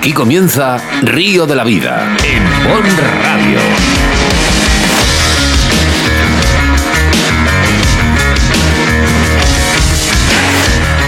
[0.00, 2.82] Aquí comienza Río de la Vida en Bon
[3.22, 3.58] Radio.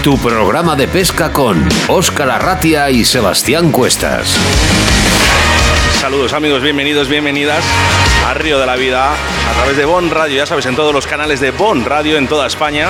[0.03, 4.37] Tu programa de pesca con Óscar Arratia y Sebastián Cuestas.
[5.99, 7.65] Saludos amigos, bienvenidos, bienvenidas
[8.27, 11.07] a Río de la Vida a través de Bon Radio, ya sabes, en todos los
[11.07, 12.89] canales de Bon Radio en toda España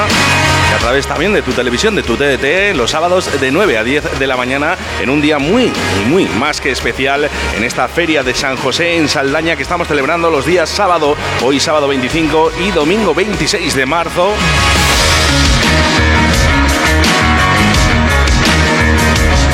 [0.74, 4.20] a través también de tu televisión, de tu TDT, los sábados de 9 a 10
[4.20, 5.72] de la mañana en un día muy,
[6.08, 10.30] muy más que especial en esta feria de San José en Saldaña que estamos celebrando
[10.30, 14.34] los días sábado, hoy sábado 25 y domingo 26 de marzo.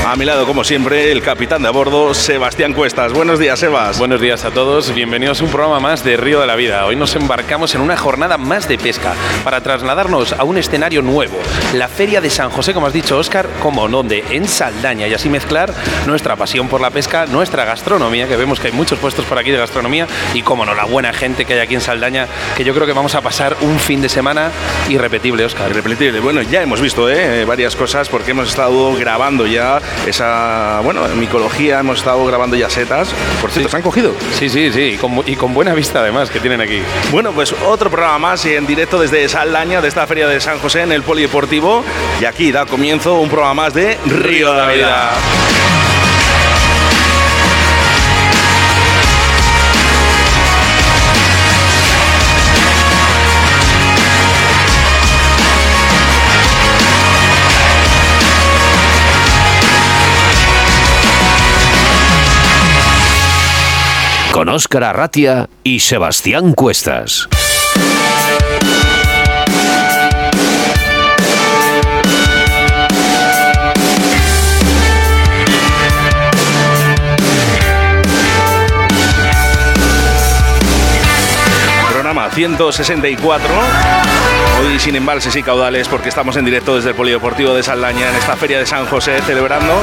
[0.09, 3.13] A mi lado, como siempre, el capitán de a bordo, Sebastián Cuestas.
[3.13, 3.99] Buenos días, Sebas.
[3.99, 6.83] Buenos días a todos, bienvenidos a un programa más de Río de la Vida.
[6.87, 11.37] Hoy nos embarcamos en una jornada más de pesca para trasladarnos a un escenario nuevo,
[11.75, 15.29] la Feria de San José, como has dicho, Óscar, como donde en Saldaña y así
[15.29, 15.71] mezclar
[16.07, 19.51] nuestra pasión por la pesca, nuestra gastronomía, que vemos que hay muchos puestos por aquí
[19.51, 22.73] de gastronomía y, como no, la buena gente que hay aquí en Saldaña, que yo
[22.73, 24.49] creo que vamos a pasar un fin de semana
[24.89, 25.69] irrepetible, Óscar.
[25.69, 26.19] Irrepetible.
[26.19, 27.45] Bueno, ya hemos visto ¿eh?
[27.45, 33.13] varias cosas porque hemos estado grabando ya esa, bueno, micología, hemos estado grabando ya setas.
[33.41, 34.13] Por cierto, ¿se han cogido?
[34.33, 36.81] Sí, sí, sí, y con, y con buena vista además que tienen aquí.
[37.11, 40.59] Bueno, pues otro programa más y en directo desde Saldaña, de esta feria de San
[40.59, 41.83] José en el Polideportivo.
[42.21, 45.11] Y aquí da comienzo un programa más de Río de la Vida.
[64.39, 67.27] Con Óscar Arratia y Sebastián Cuestas.
[81.91, 83.49] Programa 164.
[84.61, 88.15] Hoy sin embalses y caudales porque estamos en directo desde el Polideportivo de Saldaña en
[88.15, 89.81] esta feria de San José celebrando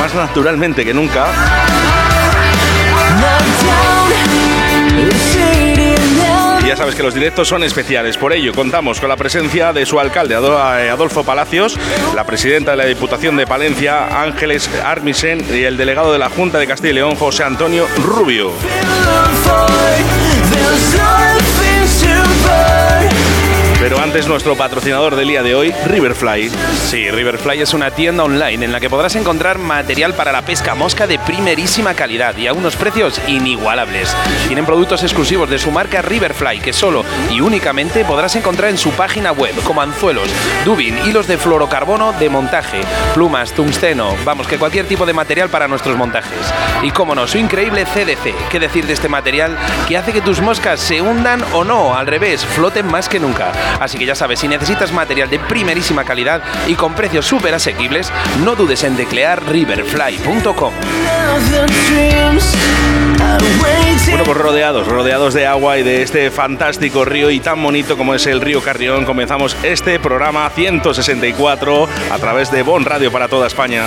[0.00, 1.28] más naturalmente que nunca
[6.66, 10.00] ya sabes que los directos son especiales, por ello contamos con la presencia de su
[10.00, 11.78] alcalde Adolfo Palacios,
[12.14, 16.58] la presidenta de la Diputación de Palencia Ángeles Armisen y el delegado de la Junta
[16.58, 18.50] de Castilla y León José Antonio Rubio.
[23.88, 26.50] Pero antes nuestro patrocinador del día de hoy, Riverfly.
[26.88, 30.74] Sí, Riverfly es una tienda online en la que podrás encontrar material para la pesca
[30.74, 34.12] mosca de primerísima calidad y a unos precios inigualables.
[34.48, 38.90] Tienen productos exclusivos de su marca Riverfly que solo y únicamente podrás encontrar en su
[38.90, 40.30] página web, como anzuelos,
[40.64, 42.80] dubin, hilos de fluorocarbono de montaje,
[43.14, 46.52] plumas, tungsteno, vamos, que cualquier tipo de material para nuestros montajes.
[46.82, 50.40] Y como no, su increíble CDC, ¿qué decir de este material que hace que tus
[50.40, 53.52] moscas se hundan o no, al revés, floten más que nunca?
[53.80, 58.12] Así que ya sabes, si necesitas material de primerísima calidad y con precios súper asequibles,
[58.44, 60.72] no dudes en declear riverfly.com.
[64.08, 68.14] Bueno, pues rodeados, rodeados de agua y de este fantástico río y tan bonito como
[68.14, 73.46] es el río Carrión, comenzamos este programa 164 a través de Bon Radio para toda
[73.46, 73.84] España.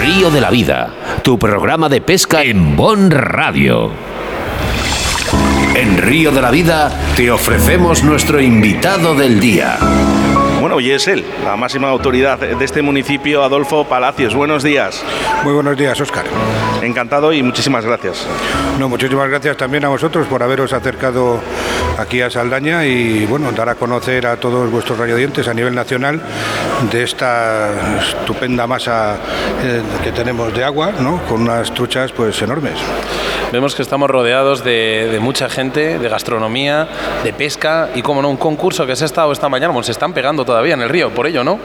[0.00, 0.90] Río de la Vida,
[1.22, 4.11] tu programa de pesca en Bon Radio.
[5.74, 9.78] En Río de la Vida te ofrecemos nuestro invitado del día.
[10.60, 14.34] Bueno, y es él, la máxima autoridad de este municipio, Adolfo Palacios.
[14.34, 15.02] Buenos días.
[15.44, 16.26] Muy buenos días, Óscar.
[16.82, 18.26] Encantado y muchísimas gracias.
[18.78, 21.40] No, muchísimas gracias también a vosotros por haberos acercado
[21.98, 26.20] aquí a Saldaña y bueno, dar a conocer a todos vuestros radiodientes a nivel nacional
[26.90, 29.16] de esta estupenda masa
[29.62, 31.22] eh, que tenemos de agua, ¿no?
[31.28, 32.78] Con unas truchas pues enormes.
[33.52, 36.88] Vemos que estamos rodeados de, de, mucha gente, de gastronomía,
[37.22, 39.92] de pesca y, como no, un concurso que se ha estado esta mañana, bueno, se
[39.92, 41.58] están pegando todavía en el río, por ello, ¿no?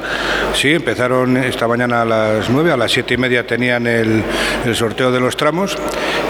[0.53, 4.21] Sí, empezaron esta mañana a las 9, a las 7 y media tenían el,
[4.65, 5.77] el sorteo de los tramos.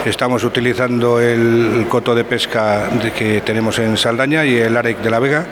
[0.04, 4.98] Estamos utilizando el, el coto de pesca de que tenemos en Saldaña y el AREC
[4.98, 5.46] de la Vega.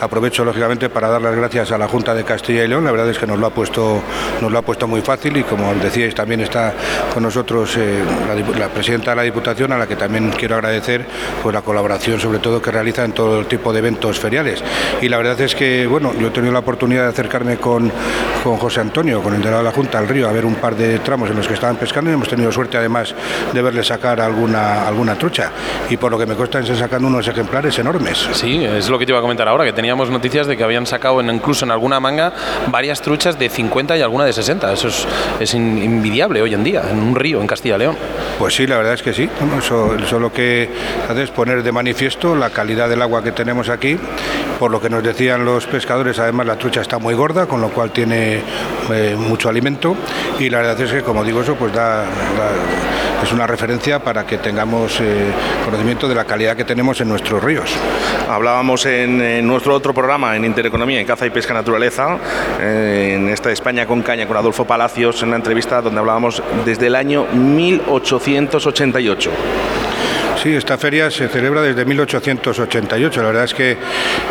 [0.00, 2.81] Aprovecho, lógicamente, para dar las gracias a la Junta de Castilla y León.
[2.84, 4.02] La verdad es que nos lo ha puesto,
[4.40, 6.74] nos lo ha puesto muy fácil y, como decíais, también está
[7.12, 8.02] con nosotros eh,
[8.58, 11.06] la, presidenta de la Diputación a la que también quiero agradecer
[11.42, 14.62] pues, la colaboración sobre todo que realiza en todo tipo de eventos feriales.
[15.00, 17.90] Y la verdad es que, bueno, yo he tenido la oportunidad de acercarme con,
[18.42, 20.76] con José Antonio, con el delegado de la Junta al río, a ver un par
[20.76, 23.14] de tramos en los que estaban pescando y hemos tenido suerte además
[23.52, 25.50] de verle sacar alguna, alguna trucha.
[25.90, 28.28] Y por lo que me consta, se sacan unos ejemplares enormes.
[28.32, 30.86] Sí, es lo que te iba a comentar ahora, que teníamos noticias de que habían
[30.86, 32.32] sacado incluso en alguna manga
[32.72, 34.72] varias truchas de 50 y alguna de 60.
[34.72, 34.88] Eso
[35.38, 37.96] es, invidiable hoy en día, en un río en Castilla y León.
[38.38, 39.28] Pues sí, la verdad es que sí.
[39.56, 40.68] Eso, eso lo que
[41.08, 43.96] hace es poner de manifiesto la calidad del agua que tenemos aquí.
[44.58, 47.68] Por lo que nos decían los pescadores, además la trucha está muy gorda, con lo
[47.68, 48.42] cual tiene
[48.90, 49.96] eh, mucho alimento.
[50.38, 52.04] Y la verdad es que, como digo, eso pues da,
[53.22, 55.30] es una referencia para que tengamos eh,
[55.64, 57.72] conocimiento de la calidad que tenemos en nuestros ríos.
[58.28, 62.18] Hablábamos en, nuestro otro programa, en Intereconomía, en Caza y Pesca Naturaleza,
[62.60, 66.88] eh, en esta España con Caña, con Adolfo Palacios, en una entrevista donde hablábamos desde
[66.88, 69.30] el año 1888.
[70.42, 73.20] Sí, esta feria se celebra desde 1888.
[73.20, 73.76] La verdad es que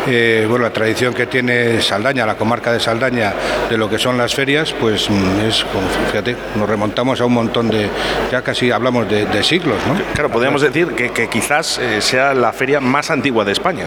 [0.06, 3.32] eh, bueno, la tradición que tiene Saldaña, la comarca de Saldaña,
[3.70, 5.64] de lo que son las ferias, pues mm, es,
[6.08, 7.88] fíjate, nos remontamos a un montón de,
[8.30, 9.76] ya casi hablamos de, siglos.
[9.86, 9.94] ¿no?
[10.12, 13.86] Claro, podríamos decir que, quizás eh, sea la feria más antigua de España.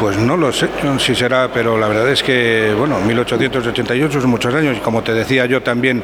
[0.00, 0.68] Pues no lo sé
[0.98, 5.14] si será, pero la verdad es que, bueno, 1888 son muchos años y como te
[5.14, 6.02] decía yo también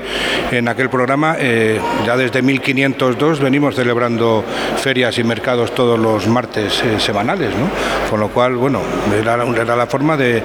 [0.50, 4.44] en aquel programa, eh, ya desde 1502 venimos celebrando
[4.76, 7.68] ferias y mercados todos los martes eh, semanales, ¿no?
[8.08, 8.80] Con lo cual, bueno,
[9.18, 10.42] era, la forma de,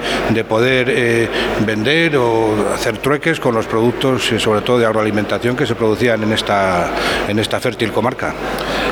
[0.48, 1.28] poder eh,
[1.64, 6.32] vender o hacer trueques con los productos, sobre todo de agroalimentación, que se producían en
[6.32, 6.90] esta,
[7.28, 8.34] en esta fértil comarca.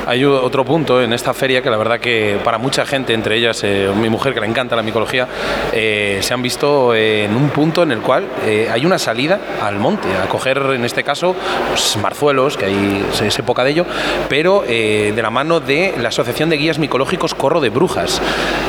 [0.06, 3.64] Hay otro punto en esta feria que la verdad que para mucha gente, entre ellas
[3.96, 5.26] mi mujer que le encanta la micología,
[5.72, 9.78] eh, se han visto en un punto en el cual eh, hay una salida al
[9.78, 11.34] monte, a coger en este caso
[11.68, 13.86] pues, marzuelos, que hay, es época de ello,
[14.28, 18.20] pero eh, de la mano de la Asociación de Guías Micológicos Corro de Brujas.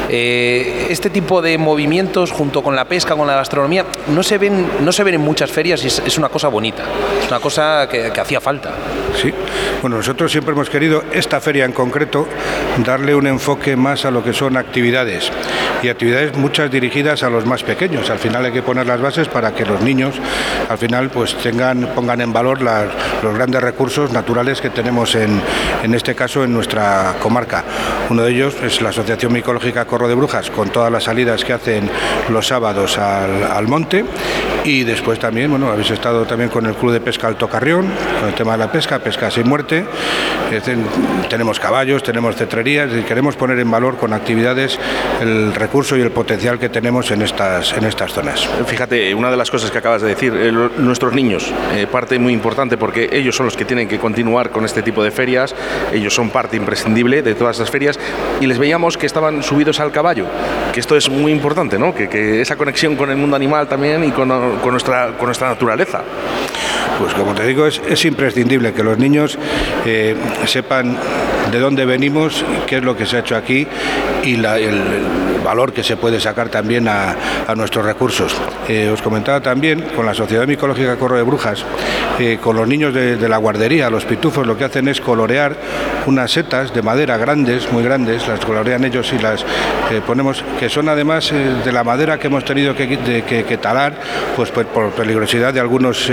[0.10, 4.92] este tipo de movimientos junto con la pesca, con la gastronomía, no se ven, no
[4.92, 6.84] se ven en muchas ferias y es, una cosa bonita,
[7.22, 8.72] es una cosa que hacía falta.
[9.22, 9.34] Sí,
[9.82, 12.28] bueno, nosotros siempre hemos querido esta feria en concreto
[12.86, 15.32] darle un enfoque más a lo que son actividades
[15.82, 18.12] y actividades muchas dirigidas a los más pequeños.
[18.12, 20.14] Al final hay que poner las bases para que los niños
[20.70, 25.42] al final pues tengan, pongan en valor los grandes recursos naturales que tenemos en,
[25.84, 27.64] en este caso en nuestra comarca.
[28.12, 31.54] Uno de ellos es la Asociación Micológica Corro de Brujas, con todas las salidas que
[31.54, 31.90] hacen
[32.30, 34.06] los sábados al, al monte.
[34.66, 37.88] Y después también, bueno, habéis estado también con el Club de Pesca Alto Carrión,
[38.20, 39.86] con el tema de la pesca, pesca sin muerte.
[41.30, 44.80] Tenemos caballos, tenemos cetrerías y queremos poner en valor con actividades
[45.22, 48.50] el recurso y el potencial que tenemos en estas, en estas zonas.
[48.66, 52.34] Fíjate, una de las cosas que acabas de decir, eh, nuestros niños, eh, parte muy
[52.34, 55.54] importante porque ellos son los que tienen que continuar con este tipo de ferias,
[55.94, 58.00] ellos son parte imprescindible de todas las ferias
[58.42, 60.26] y les veíamos que estaban subidos al caballo,
[60.74, 61.94] que esto es muy importante, ¿no?
[61.94, 65.50] que, que esa conexión con el mundo animal también y con, con, nuestra, con nuestra
[65.50, 66.02] naturaleza.
[67.00, 69.38] Pues como te digo, es, es imprescindible que los niños
[69.86, 70.16] eh,
[70.46, 70.98] sepan
[71.52, 73.68] de dónde venimos, qué es lo que se ha hecho aquí
[74.24, 74.58] y la,
[75.46, 77.16] valor que se puede sacar también a,
[77.56, 78.36] nuestros recursos.
[78.68, 81.64] Eh, os comentaba también con la Sociedad Micológica Corro de Brujas,
[82.20, 85.56] eh, con los niños de, la guardería, los pitufos, lo que hacen es colorear
[86.08, 89.44] unas setas de madera grandes, muy grandes, las colorean ellos y las
[89.92, 93.94] eh, ponemos, que son además de la madera que hemos tenido que, talar,
[94.36, 96.12] pues, pues, por peligrosidad de algunos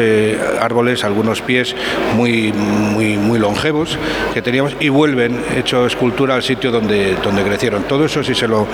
[0.61, 1.75] árboles, algunos pies
[2.15, 3.99] muy, muy, muy longevos
[4.35, 7.85] que teníamos y vuelven hecho escultura al sitio donde, donde crecieron.
[7.85, 8.67] Todo eso si se lo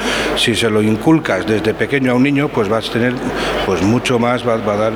[0.54, 3.14] se lo inculcas desde pequeño a un niño, pues vas a tener
[3.66, 4.92] pues mucho más, va, a dar,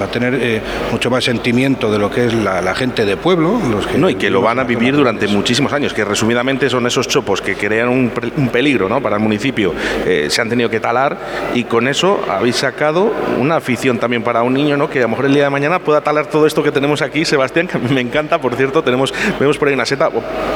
[0.00, 3.60] va a tener eh, mucho más sentimiento de lo que es la, gente de pueblo.
[3.70, 6.86] Los que, no, y que lo van a vivir durante muchísimos años, que resumidamente son
[6.86, 8.10] esos chopos que crean un,
[8.50, 9.00] peligro ¿no?
[9.00, 9.74] para el municipio,
[10.06, 11.16] eh, se han tenido que talar
[11.54, 14.88] y con eso habéis sacado una afición también para un niño, ¿no?
[14.88, 17.24] que a lo mejor el día de mañana pueda talar todo esto que tenemos aquí,
[17.24, 20.10] Sebastián, que me encanta, por cierto, tenemos, vemos por ahí una seta,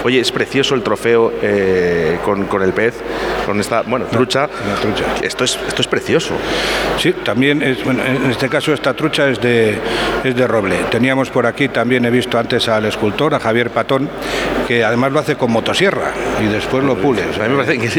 [0.05, 2.95] oye, es precioso el trofeo eh, con, con, el pez,
[3.47, 4.38] con esta, bueno, trucha
[5.23, 6.35] esto es, esto es precioso.
[6.99, 9.79] Sí, también es, en este caso esta trucha es de,
[10.25, 10.77] es de roble.
[10.91, 14.09] Teníamos por aquí, también he visto antes al escultor, a Javier Patón,
[14.67, 17.23] que además lo hace con motosierra y después lo pule.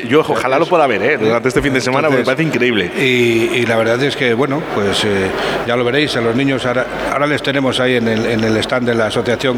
[0.08, 1.18] yo ojalá lo pueda ver ¿eh?
[1.18, 2.86] durante este fin de semana, me parece increíble.
[2.86, 5.28] Y, la verdad es que, bueno, pues eh,
[5.68, 8.88] ya lo veréis, a los niños ahora, les tenemos ahí en el, en el, stand
[8.88, 9.58] de la Asociación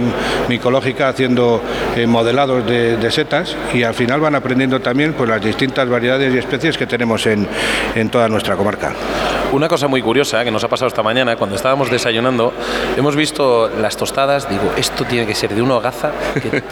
[0.50, 1.62] Micológica haciendo
[1.96, 6.34] eh, modelados de, de, setas y al final van aprendiendo también pues, las distintas variedades
[6.34, 7.48] y especies que tenemos en,
[7.96, 8.94] en toda nuestra comarca.
[9.52, 12.54] Una cosa muy curiosa que nos ha pasado esta mañana, cuando estábamos desayunando,
[12.96, 16.12] hemos visto las tostadas, digo, esto tiene que ser de una hogaza,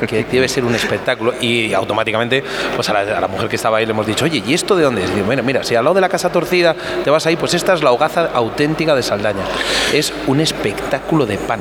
[0.08, 2.44] que, debe ser un espectáculo, y automáticamente
[2.76, 5.04] pues a la, mujer que estaba ahí le hemos dicho, oye, ¿y esto de dónde
[5.04, 5.14] es?
[5.14, 7.84] Digo, mira, si al lado de la casa torcida te vas ahí, pues esta es
[7.84, 9.44] la hogaza auténtica de Saldaña.
[9.94, 11.60] Es un espectáculo de pan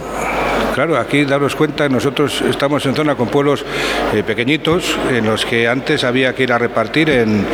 [0.78, 3.64] Claro, aquí daros cuenta, nosotros estamos en zona con pueblos
[4.14, 7.44] eh, pequeñitos en los que antes había que ir a repartir en,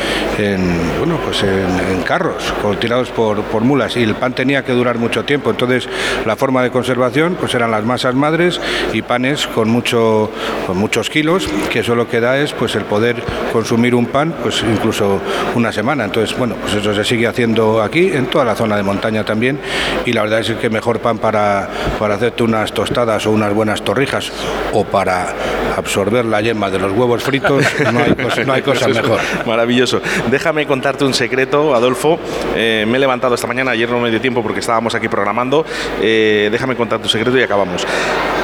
[0.99, 5.49] bueno, pues en, carros tirados por, mulas y el pan tenía que durar mucho tiempo.
[5.49, 5.88] Entonces
[6.26, 8.61] la forma de conservación pues eran las masas madres
[8.93, 10.31] y panes con, mucho,
[10.66, 13.16] con muchos kilos, que eso lo que da es pues el poder
[13.54, 15.19] consumir un pan pues incluso
[15.54, 16.04] una semana.
[16.04, 19.59] Entonces, bueno, pues eso se sigue haciendo aquí, en toda la zona de montaña también
[20.04, 23.83] y la verdad es que mejor pan para, para hacerte unas tostadas o unas buenas
[23.83, 24.33] torrijas
[24.73, 25.33] o para
[25.76, 29.21] absorber la yema de los huevos fritos, no hay cosa, no hay cosa mejor.
[29.47, 30.00] Maravilloso.
[30.30, 32.18] Déjame contarte un secreto, Adolfo.
[32.56, 35.64] Eh, me he levantado esta mañana, ayer no me dio tiempo porque estábamos aquí programando.
[36.00, 37.87] Eh, déjame contarte un secreto y acabamos.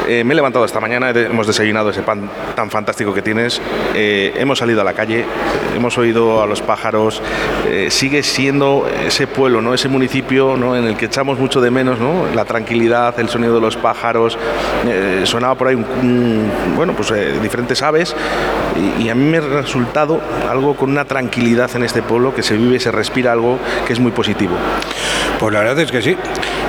[0.09, 3.61] Eh, me he levantado esta mañana, hemos desayunado ese pan tan fantástico que tienes,
[3.95, 5.25] hemos salido a la calle,
[5.77, 7.23] hemos oído a los pájaros,
[7.91, 9.73] sigue siendo ese pueblo, ¿no?
[9.73, 10.77] ese municipio ¿no?
[10.77, 12.27] en el que echamos mucho de menos ¿no?
[12.35, 14.37] la tranquilidad, el sonido de los pájaros,
[15.25, 15.77] sonaba por ahí
[16.77, 17.13] bueno, pues
[17.43, 18.15] diferentes aves
[18.99, 22.57] y, a mí me ha resultado algo con una tranquilidad en este pueblo que se
[22.57, 24.57] vive, se respira algo que es muy positivo.
[25.39, 26.17] Pues la verdad es que sí,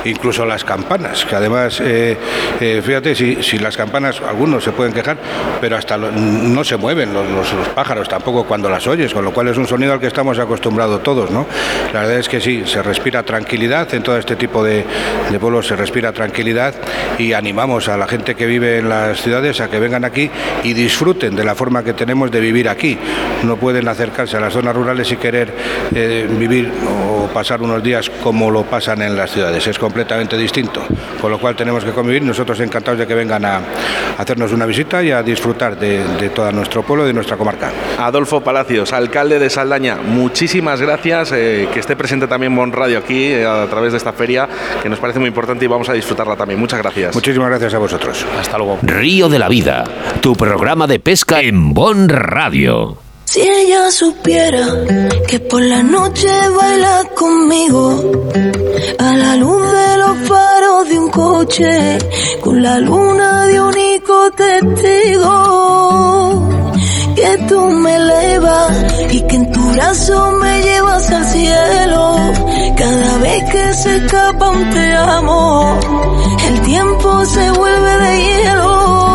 [0.04, 2.16] incluso las campanas, que además, eh,
[2.60, 5.18] eh, fíjate, si, si, las campanas, algunos se pueden quejar,
[5.60, 9.48] pero hasta no se mueven los, los, pájaros tampoco cuando las oyes, con lo cual
[9.48, 11.46] es un sonido al que estamos acostumbrados todos, ¿no?
[11.92, 14.84] La verdad es que sí, se respira tranquilidad en todo este tipo de,
[15.30, 16.74] de pueblos, se respira tranquilidad
[17.18, 20.30] y animamos a la gente que vive en las ciudades a que vengan aquí
[20.62, 22.98] y disfruten de la forma que tenemos de vivir aquí.
[23.42, 25.52] No pueden acercarse a las zonas rurales y querer
[25.94, 29.66] eh, vivir o pasar unos días como lo pasan en las ciudades.
[29.66, 30.82] Es completamente distinto.
[31.20, 32.22] Con lo cual tenemos que convivir.
[32.22, 33.60] Nosotros encantados de que vengan a
[34.18, 37.70] hacernos una visita y a disfrutar de, todo nuestro pueblo y de nuestra comarca.
[37.98, 41.32] Adolfo Palacios, alcalde de Saldaña, muchísimas gracias.
[41.32, 44.48] Eh, que esté presente también Bon Radio aquí eh, a través de esta feria,
[44.82, 46.58] que nos parece muy importante y vamos a disfrutarla también.
[46.58, 47.14] Muchas gracias.
[47.14, 48.24] Muchísimas gracias a vosotros.
[48.38, 48.78] Hasta luego.
[48.82, 49.84] Río de la Vida,
[50.20, 52.96] tu programa de pesca en Bon Radio.
[53.24, 54.64] Si ella supiera
[55.26, 57.84] que por la noche baila conmigo
[59.00, 61.98] a la luz de los faros de un coche
[62.40, 65.34] con la luna de único testigo
[67.16, 68.70] que tú me elevas
[69.10, 72.16] y que en tu brazo me llevas al cielo
[72.76, 75.80] cada vez que se escapa un te amo
[76.48, 79.11] el tiempo se vuelve de hielo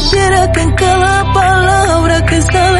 [0.00, 2.77] supiera que en cada palabra que sale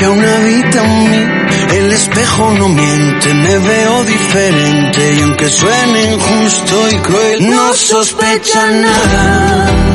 [0.00, 1.76] que aún habita en mí.
[1.76, 8.70] El espejo no miente, me veo diferente y aunque suene injusto y cruel, no sospecha
[8.70, 9.90] nada.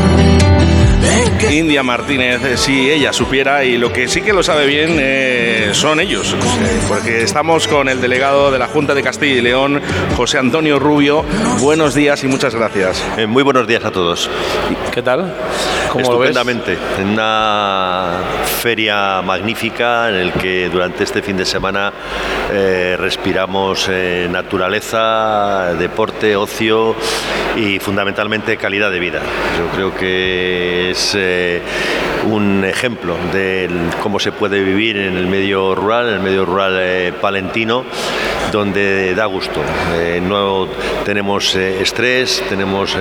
[1.52, 5.70] India Martínez, eh, si ella supiera, y lo que sí que lo sabe bien eh,
[5.74, 9.82] son ellos, eh, porque estamos con el delegado de la Junta de Castilla y León,
[10.18, 11.24] José Antonio Rubio.
[11.60, 13.04] Buenos días y muchas gracias.
[13.18, 14.30] Eh, muy buenos días a todos.
[14.92, 15.34] ¿Qué tal?
[15.92, 16.30] ¿Cómo lo ves?
[16.30, 16.78] Estupendamente.
[17.00, 18.20] En una
[18.66, 21.94] feria magnífica en el que durante este fin de semana
[22.52, 26.96] eh, respiramos eh, naturaleza, deporte, ocio
[27.56, 29.22] y fundamentalmente calidad de vida.
[29.56, 31.62] Yo creo que es eh,
[32.28, 33.70] un ejemplo de
[34.02, 37.86] cómo se puede vivir en el medio rural, en el medio rural palentino,
[38.52, 39.62] donde da gusto.
[40.24, 40.68] No
[41.06, 42.98] tenemos estrés, tenemos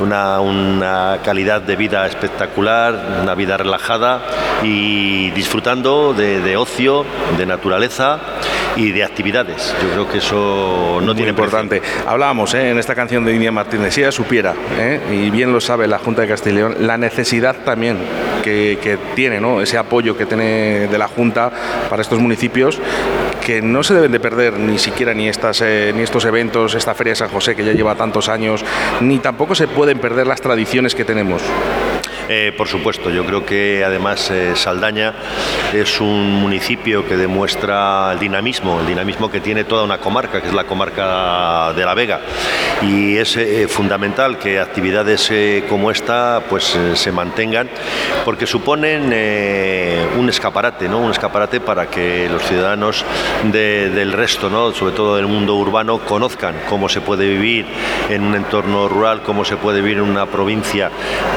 [0.00, 4.22] una calidad de vida espectacular, una vida relajada
[4.62, 7.04] y disfrutando de, de ocio,
[7.36, 8.20] de naturaleza
[8.76, 9.74] y de actividades.
[9.82, 11.44] Yo creo que eso no Muy tiene precio.
[11.60, 11.82] importante.
[12.06, 12.70] Hablábamos ¿eh?
[12.70, 15.00] en esta canción de India Martínez, si ella supiera, ¿eh?
[15.12, 17.98] y bien lo sabe la Junta de León, la necesidad también
[18.42, 19.60] que, que tiene, ¿no?
[19.60, 21.50] ese apoyo que tiene de la Junta
[21.88, 22.78] para estos municipios,
[23.44, 26.94] que no se deben de perder ni siquiera ni, estas, eh, ni estos eventos, esta
[26.94, 28.64] Feria de San José que ya lleva tantos años,
[29.00, 31.42] ni tampoco se pueden perder las tradiciones que tenemos.
[32.30, 35.14] Eh, por supuesto, yo creo que además eh, Saldaña
[35.72, 40.48] es un municipio que demuestra el dinamismo, el dinamismo que tiene toda una comarca, que
[40.48, 42.20] es la comarca de La Vega.
[42.82, 45.32] Y es eh, fundamental que actividades
[45.70, 47.68] como esta pues, se mantengan
[48.24, 49.04] porque suponen
[50.18, 50.98] un escaparate, ¿no?
[50.98, 53.04] un escaparate para que los ciudadanos
[53.44, 54.72] del resto, ¿no?
[54.72, 57.66] sobre todo del mundo urbano, conozcan cómo se puede vivir
[58.10, 60.90] en un entorno rural, cómo se puede vivir en una provincia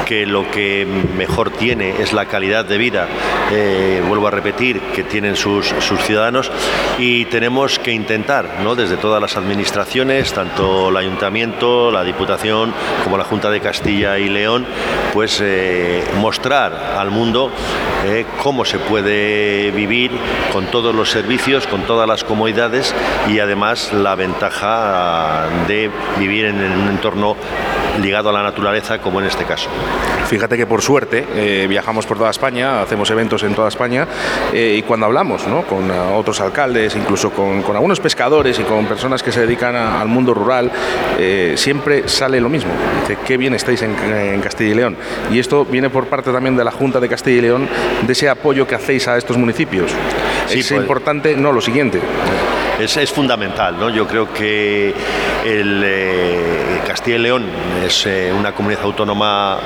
[0.05, 3.07] que lo que mejor tiene es la calidad de vida,
[3.51, 5.73] eh, vuelvo a repetir, que tienen sus,
[6.05, 6.51] ciudadanos
[6.97, 8.75] y tenemos que intentar, ¿no?
[8.75, 12.73] desde todas las administraciones, tanto el ayuntamiento, la Diputación
[13.03, 14.65] como la Junta de Castilla y León,
[15.13, 17.51] pues eh, mostrar al mundo
[18.05, 20.11] eh, cómo se puede vivir
[20.51, 22.93] con todos los servicios, con todas las comodidades
[23.29, 27.35] y además la ventaja de vivir en un entorno
[27.99, 29.69] ligado a la naturaleza como en este caso.
[30.27, 34.07] Fíjate que por suerte eh, viajamos por toda España, hacemos eventos en toda España
[34.53, 39.31] eh, y cuando hablamos con otros alcaldes, incluso con, algunos pescadores y con personas que
[39.31, 40.71] se dedican al mundo rural,
[41.19, 42.71] eh, siempre sale lo mismo.
[43.01, 43.91] Dice, qué bien estáis en,
[44.41, 44.97] Castilla y León.
[45.31, 47.67] Y esto viene por parte también de la Junta de Castilla y León,
[48.01, 49.91] de ese apoyo que hacéis a estos municipios.
[50.49, 50.71] es pues.
[50.71, 51.99] importante, no, lo siguiente.
[52.79, 53.89] Es, es fundamental, ¿no?
[53.89, 54.93] Yo creo que
[55.45, 55.83] el
[56.91, 57.45] Castilla y León
[57.85, 59.59] es eh, una comunidad autónoma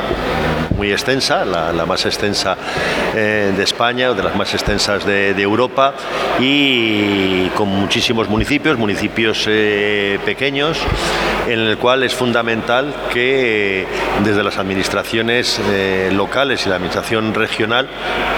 [0.78, 2.56] muy extensa, la, más extensa
[3.16, 5.96] eh, de España, de las más extensas de, Europa,
[6.40, 10.78] y con muchísimos municipios, municipios eh, pequeños,
[11.48, 13.86] en el cual es fundamental que
[14.24, 15.60] desde las administraciones
[16.12, 17.88] locales y la administración regional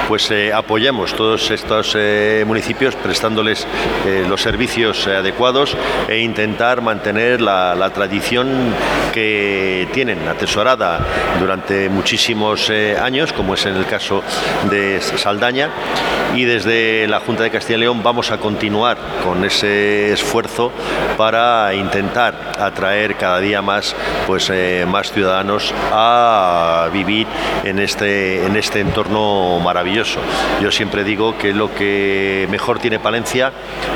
[0.08, 1.98] pues apoyemos todos estos
[2.46, 3.68] municipios prestándoles
[4.28, 5.76] los servicios adecuados
[6.08, 8.74] e intentar mantener la, la tradición
[9.14, 11.00] que tienen atesorada
[11.40, 14.24] durante muchísimos eh, años, como es en el caso
[14.70, 15.70] de Saldaña,
[16.36, 20.72] y desde la Junta de Castilla y León vamos a continuar con ese esfuerzo
[21.18, 27.28] para intentar atraer cada día más, pues, eh, más ciudadanos a vivir
[27.64, 30.20] en este, en este entorno maravilloso.
[30.62, 33.52] Yo siempre digo que lo que mejor tiene Palencia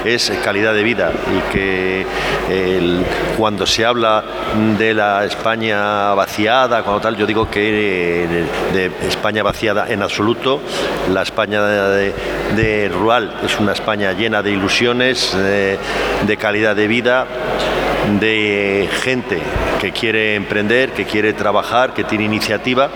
[0.06, 2.06] es calidad de vida y que
[3.38, 4.24] cuando se habla
[4.78, 10.62] de la España vaciada, cuando tal, yo digo que de, España vaciada en absoluto,
[11.12, 17.26] la España de, rural es una España llena de ilusiones, de calidad de vida
[18.20, 19.40] de gente
[19.80, 22.90] que quiere emprender, que quiere trabajar, que tiene iniciativa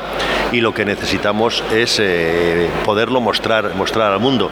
[0.52, 4.52] y lo que necesitamos es eh, poderlo mostrar, mostrar al mundo.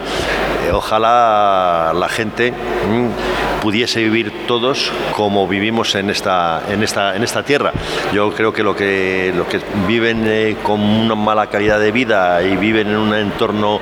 [0.66, 7.24] Eh, ojalá la gente mm, pudiese vivir todos como vivimos en esta, en esta, en
[7.24, 7.72] esta tierra.
[8.14, 12.56] Yo creo que lo que, que viven eh, con una mala calidad de vida y
[12.56, 13.80] viven en un entorno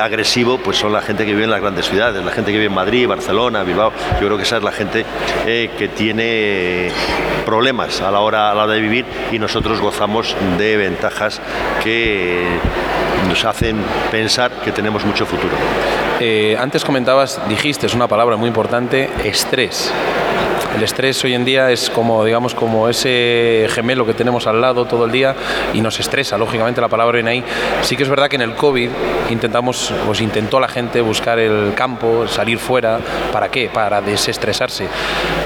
[0.00, 2.66] agresivo, pues son la gente que vive en las grandes ciudades, la gente que vive
[2.66, 3.92] en Madrid, Barcelona, Bilbao.
[4.20, 5.06] Yo creo que esa es la gente
[5.44, 6.90] que tiene
[7.42, 11.40] problemas a la, hora, a la hora de vivir y nosotros gozamos de ventajas
[11.82, 12.44] que
[13.28, 13.76] nos hacen
[14.10, 15.54] pensar que tenemos mucho futuro.
[16.24, 19.92] Eh, antes comentabas, dijiste, es una palabra muy importante, estrés.
[20.76, 24.84] El estrés hoy en día es como, digamos, como ese gemelo que tenemos al lado
[24.84, 25.34] todo el día
[25.74, 27.44] y nos estresa, lógicamente la palabra viene ahí.
[27.82, 28.88] Sí que es verdad que en el COVID
[29.30, 33.00] intentamos, pues intentó la gente buscar el campo, salir fuera,
[33.32, 33.68] ¿para qué?
[33.68, 34.86] Para desestresarse.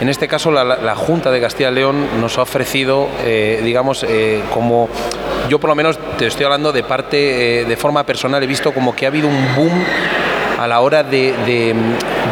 [0.03, 4.43] En este caso la, Junta de Castilla y León nos ha ofrecido, eh, digamos, eh,
[4.53, 4.91] como
[5.49, 8.95] yo por lo menos te estoy hablando de parte, de forma personal, he visto como
[8.95, 9.85] que ha habido un boom
[10.66, 11.74] a la hora de,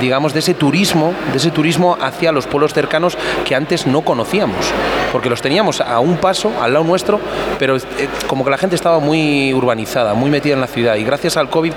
[0.00, 4.72] digamos, de ese turismo, de ese turismo hacia los pueblos cercanos que antes no conocíamos,
[5.12, 7.20] porque los teníamos a un paso, al lado nuestro,
[7.60, 7.82] pero eh,
[8.26, 11.48] como que la gente estaba muy urbanizada, muy metida en la ciudad, y gracias al
[11.48, 11.72] COVID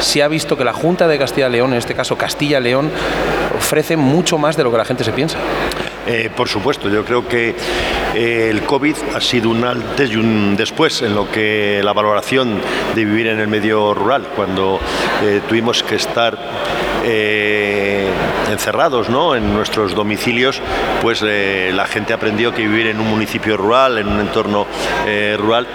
[0.00, 2.64] se ha visto que la Junta de Castilla y León, en este caso Castilla y
[2.64, 2.90] León,
[3.56, 5.38] ofrece mucho más de lo que la gente se piensa.
[6.06, 7.54] Eh, por supuesto, yo creo que
[8.14, 12.60] eh, el COVID ha sido un antes y un después en lo que la valoración
[12.94, 14.80] de vivir en el medio rural, cuando
[15.22, 16.38] eh, tuvimos que estar
[18.50, 19.34] encerrados ¿no?
[19.34, 20.60] en nuestros domicilios,
[21.02, 24.66] pues la gente aprendió que vivir en un municipio rural, en un entorno
[25.38, 25.66] rural,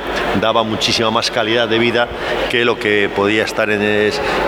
[0.41, 2.07] daba muchísima más calidad de vida
[2.49, 3.69] que lo que podía estar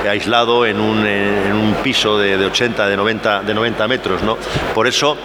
[0.10, 4.22] aislado en un, piso de, 80, de 90, de 90 metros.
[4.24, 4.38] ¿no?
[4.74, 5.18] Por eso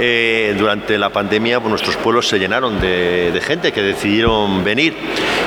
[0.00, 4.94] eh, durante la pandemia pues, nuestros pueblos se llenaron de, gente que decidieron venir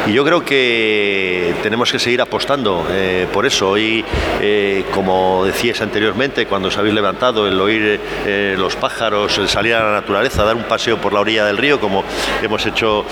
[0.05, 3.75] Y yo creo que tenemos que seguir apostando eh, por eso.
[3.77, 9.75] Eh, como decíais anteriormente, cuando os habéis levantado, el oír eh, los pájaros, el salir
[9.75, 12.03] a la naturaleza, dar un paseo por la orilla del río, como
[12.41, 13.05] hemos hecho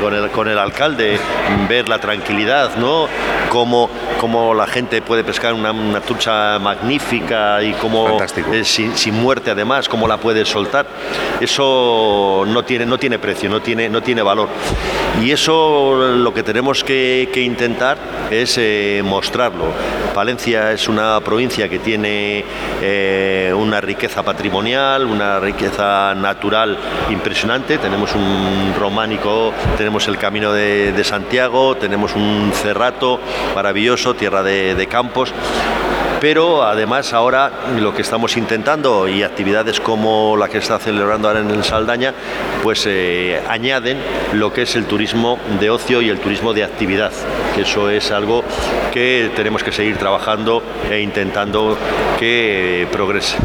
[0.00, 1.18] con, el, con el alcalde,
[1.68, 3.08] ver la tranquilidad, ¿no?
[3.50, 3.88] Cómo,
[4.20, 8.18] cómo la gente puede pescar una, una trucha magnífica y cómo
[8.64, 10.86] sin, sin, muerte además, cómo la puede soltar.
[11.40, 14.48] Eso no tiene, no tiene precio, no tiene, no tiene valor.
[15.22, 17.96] Y eso lo que tenemos que, intentar
[18.30, 19.64] es eh, mostrarlo.
[20.14, 22.44] Palencia es una provincia que tiene
[22.82, 26.76] eh, una riqueza patrimonial, una riqueza natural
[27.10, 27.78] impresionante.
[27.78, 33.20] Tenemos un románico, tenemos el Camino de, Santiago, tenemos un cerrato
[33.54, 35.32] maravilloso, tierra de campos
[36.24, 41.40] pero además ahora lo que estamos intentando y actividades como la que está celebrando ahora
[41.40, 42.14] en el Saldaña,
[42.62, 43.98] pues eh, añaden
[44.32, 47.12] lo que es el turismo de ocio y el turismo de actividad,
[47.54, 48.42] que eso es algo
[48.90, 51.76] que tenemos que seguir trabajando e intentando
[52.18, 53.36] que progrese.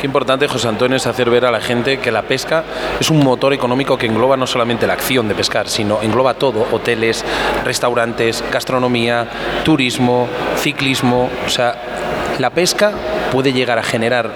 [0.00, 2.64] Qué importante, José Antonio, es hacer ver a la gente que la pesca
[3.00, 6.66] es un motor económico que engloba no solamente la acción de pescar, sino engloba todo,
[6.70, 7.24] hoteles,
[7.64, 9.26] restaurantes, gastronomía,
[9.64, 11.74] turismo, ciclismo, o sea,
[12.38, 12.92] la pesca
[13.32, 14.30] puede llegar a generar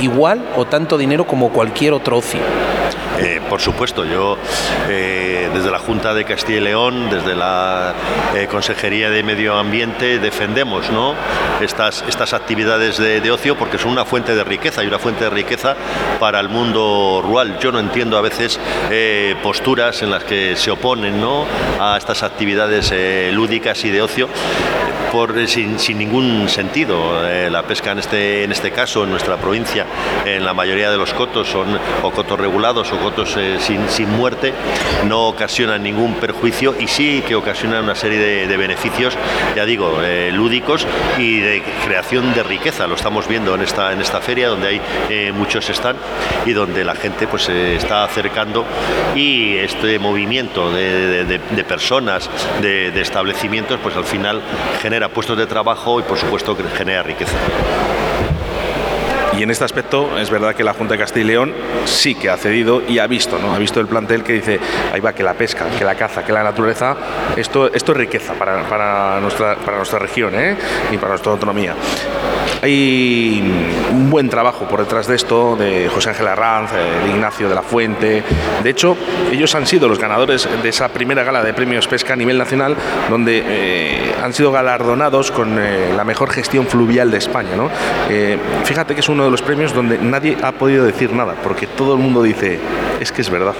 [0.00, 2.40] igual o tanto dinero como cualquier otro ocio.
[3.50, 4.38] Eh, por supuesto, yo
[4.88, 7.94] eh, desde la Junta de Castilla y León, desde la
[8.34, 11.14] eh, Consejería de Medio Ambiente, defendemos ¿no?
[11.60, 15.30] estas, estas actividades de, ocio porque son una fuente de riqueza y una fuente de
[15.30, 15.76] riqueza
[16.18, 17.58] para el mundo rural.
[17.60, 18.58] Yo no entiendo a veces
[19.42, 21.44] posturas en las que se oponen ¿no?
[21.78, 22.92] a estas actividades
[23.32, 24.28] lúdicas y de ocio
[25.46, 27.20] sin, sin ningún sentido.
[27.50, 29.84] la pesca en este, en este caso, en nuestra provincia,
[30.24, 34.52] en la mayoría de los cotos son o cotos regulados o cotos eh, sin, muerte,
[35.06, 39.16] no ocasionan ningún perjuicio y sí que ocasionan una serie de, beneficios,
[39.56, 40.86] ya digo, eh, lúdicos
[41.18, 42.86] y de creación de riqueza.
[42.86, 45.96] Lo estamos viendo en esta, en esta feria donde hay eh, muchos están
[46.44, 48.64] y donde la gente pues se está acercando
[49.14, 52.28] y este movimiento de, personas,
[52.60, 54.42] de, de establecimientos, pues al final
[54.82, 57.36] genera puestos de trabajo y por supuesto genera riqueza.
[59.40, 61.54] Y en este aspecto es verdad que la Junta de Castilla y León
[61.86, 63.54] sí que ha cedido y ha visto, ¿no?
[63.54, 64.60] Ha visto el plantel que dice,
[64.92, 66.94] ahí va, que la pesca, que la caza, que la naturaleza,
[67.38, 70.58] esto, esto es riqueza para, nuestra, para nuestra región ¿eh?
[70.92, 71.74] y para nuestra autonomía.
[72.62, 73.42] Hay
[73.90, 77.62] un buen trabajo por detrás de esto, de José Ángel Arranz, de Ignacio de la
[77.62, 78.22] Fuente.
[78.62, 78.98] De hecho,
[79.32, 82.76] ellos han sido los ganadores de esa primera gala de premios pesca a nivel nacional,
[83.08, 87.50] donde eh, han sido galardonados con eh, la mejor gestión fluvial de España.
[88.64, 91.94] fíjate que es uno de los premios donde nadie ha podido decir nada, porque todo
[91.94, 92.58] el mundo dice,
[93.00, 93.54] es que es verdad,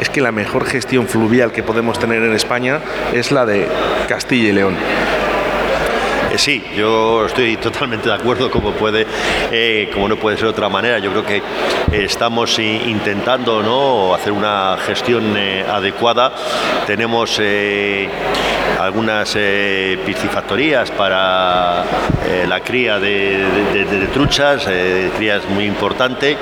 [0.00, 2.80] es que la mejor gestión fluvial que podemos tener en España
[3.14, 3.66] es la de
[4.08, 4.74] Castilla y León.
[6.32, 9.06] Eh, sí, yo estoy totalmente de acuerdo, como puede,
[9.50, 10.98] eh, no puede ser de otra manera.
[10.98, 11.42] Yo creo que eh,
[11.92, 14.14] estamos intentando ¿no?
[14.14, 16.32] hacer una gestión adecuada.
[16.86, 17.38] Tenemos
[18.80, 19.36] algunas
[20.06, 21.84] piscifactorías para
[22.48, 24.66] la cría de, truchas,
[25.16, 26.36] crías muy importante,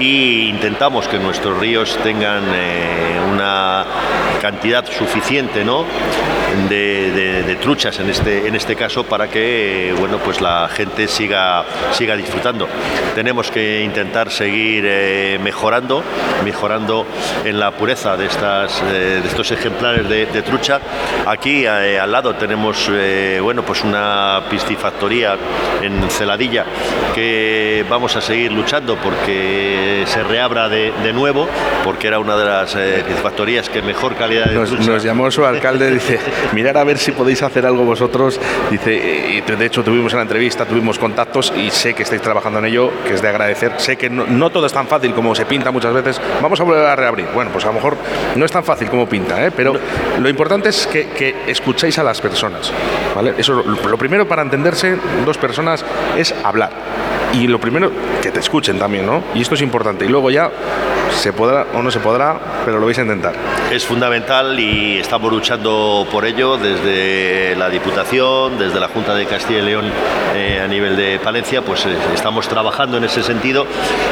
[0.00, 2.42] y intentamos que nuestros ríos tengan
[3.32, 3.84] una
[4.40, 5.84] cantidad suficiente ¿no?
[6.68, 12.16] De, truchas en este, en este caso para que bueno, pues la gente siga, siga
[12.16, 12.68] disfrutando.
[13.14, 16.02] Tenemos que intentar seguir eh, mejorando,
[16.44, 17.06] mejorando
[17.44, 20.80] en la pureza de, estas, eh, de estos ejemplares de, trucha.
[21.26, 22.90] Aquí eh, al lado tenemos
[23.42, 25.36] bueno, pues una piscifactoría
[25.82, 26.64] en Celadilla
[27.14, 31.46] que vamos a seguir luchando porque se reabra de, nuevo,
[31.84, 35.90] porque era una de las piscifactorías que mejor calidad de nos, nos llamó su alcalde,
[35.90, 36.18] dice,
[36.52, 38.40] mirar a ver si podéis hacer algo vosotros.
[38.70, 42.66] Dice, y de hecho tuvimos una entrevista, tuvimos contactos y sé que estáis trabajando en
[42.66, 43.72] ello, que es de agradecer.
[43.78, 46.20] Sé que no, todo es tan fácil como se pinta muchas veces.
[46.40, 47.26] Vamos a volver a reabrir.
[47.34, 47.96] Bueno, pues a lo mejor
[48.36, 49.50] no es tan fácil como pinta, ¿eh?
[49.50, 49.74] pero
[50.18, 52.72] lo importante es que, escuchéis a las personas.
[53.14, 53.34] ¿vale?
[53.38, 55.84] Eso, lo primero para entenderse, dos personas,
[56.16, 56.70] es hablar.
[57.32, 59.22] Y lo primero, que te escuchen también, ¿no?
[59.34, 60.04] Y esto es importante.
[60.04, 60.50] Y luego ya
[61.14, 63.34] se podrá o no se podrá, pero lo vais a intentar.
[63.70, 69.60] Es fundamental y estamos luchando por ello desde la Diputación, desde la Junta de Castilla
[69.60, 69.84] y León
[70.34, 73.66] eh, a nivel de Palencia, pues eh, estamos trabajando en ese sentido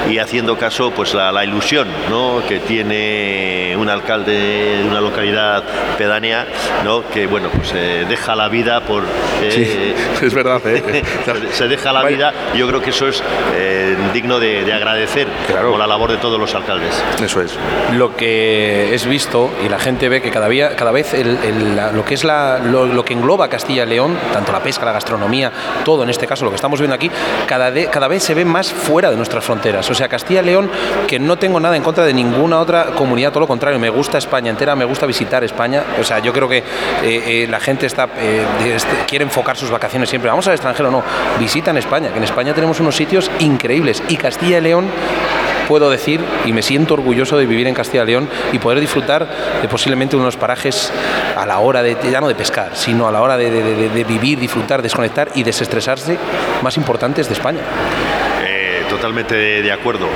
[0.08, 2.42] y haciendo caso pues la, ilusión ¿no?
[2.46, 5.64] que tiene un alcalde de una localidad
[5.96, 6.46] pedánea,
[6.84, 7.08] ¿no?
[7.08, 9.04] que bueno pues eh, deja la vida por
[9.48, 10.60] sí, es verdad
[11.52, 12.32] se, deja la vida.
[12.54, 13.22] Yo creo que eso es
[14.12, 16.89] digno de, agradecer por la labor de todos los alcaldes.
[16.90, 17.22] Es.
[17.22, 17.52] Eso es.
[17.96, 21.76] lo que es visto y la gente ve que cada, día, cada vez el- el-
[21.76, 24.84] la- lo que es la, lo, lo que engloba Castilla y León, tanto la pesca,
[24.84, 25.50] la gastronomía,
[25.84, 27.10] todo en este caso lo que estamos viendo aquí,
[27.46, 29.88] cada, de- cada vez se ve más fuera de nuestras fronteras.
[29.90, 30.70] O sea, Castilla y León,
[31.06, 34.18] que no tengo nada en contra de ninguna otra comunidad, todo lo contrario, me gusta
[34.18, 35.82] España entera, me gusta visitar España.
[36.00, 36.64] O sea, yo creo que eh,
[37.02, 38.44] eh, la gente está eh,
[38.76, 40.30] este- quiere enfocar sus vacaciones siempre.
[40.30, 41.02] Vamos al extranjero, no,
[41.38, 44.86] visitan España, que en España tenemos unos sitios increíbles y Castilla y León
[45.70, 49.28] puedo decir y me siento orgulloso de vivir en Castilla y León y poder disfrutar
[49.62, 50.92] de posiblemente unos parajes
[51.36, 54.82] a la hora de, ya no de pescar, sino a la hora de, vivir, disfrutar,
[54.82, 56.18] desconectar y desestresarse
[56.60, 57.60] más importantes de España.
[59.00, 60.08] Totalmente de, de acuerdo.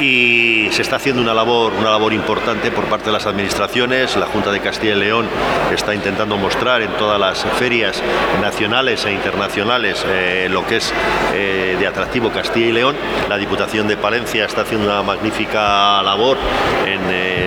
[0.00, 4.16] Y se está haciendo una labor, una labor importante por parte de las administraciones.
[4.16, 5.26] La Junta de Castilla y León
[5.70, 8.02] está intentando mostrar en todas las ferias
[8.40, 10.94] nacionales e internacionales eh, lo que es
[11.34, 12.96] eh, de atractivo Castilla y León.
[13.28, 16.38] La Diputación de Palencia está haciendo una magnífica labor
[16.86, 17.41] en, eh,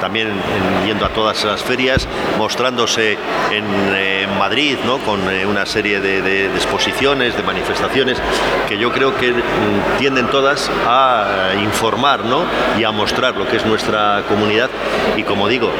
[0.00, 2.06] también en- yendo a todas las ferias,
[2.38, 3.12] mostrándose
[3.50, 4.98] en, eh, Madrid ¿no?
[4.98, 8.18] con eh, una serie de, exposiciones, de manifestaciones
[8.68, 12.42] que yo creo que mm, tienden todas a eh, informar ¿no?
[12.78, 14.68] y a mostrar lo que es nuestra comunidad
[15.16, 15.70] y como digo,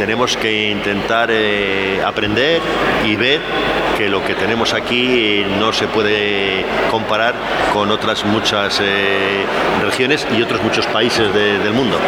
[0.00, 2.62] tenemos que intentar eh, aprender
[3.06, 3.38] y ver
[3.98, 7.34] que lo que tenemos aquí no se puede comparar
[7.74, 9.44] con otras muchas eh,
[9.84, 11.98] regiones y otros muchos países de- del mundo.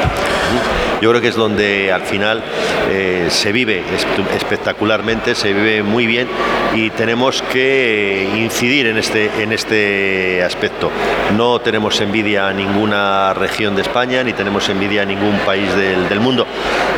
[1.03, 2.43] Yo creo que es donde al final
[2.91, 6.29] eh, se vive espe- espectacularmente, se vive muy bien
[6.75, 10.91] y tenemos que incidir en este, en este aspecto.
[11.37, 16.09] No tenemos envidia a ninguna región de España ni tenemos envidia a ningún país del,
[16.09, 16.47] del mundo.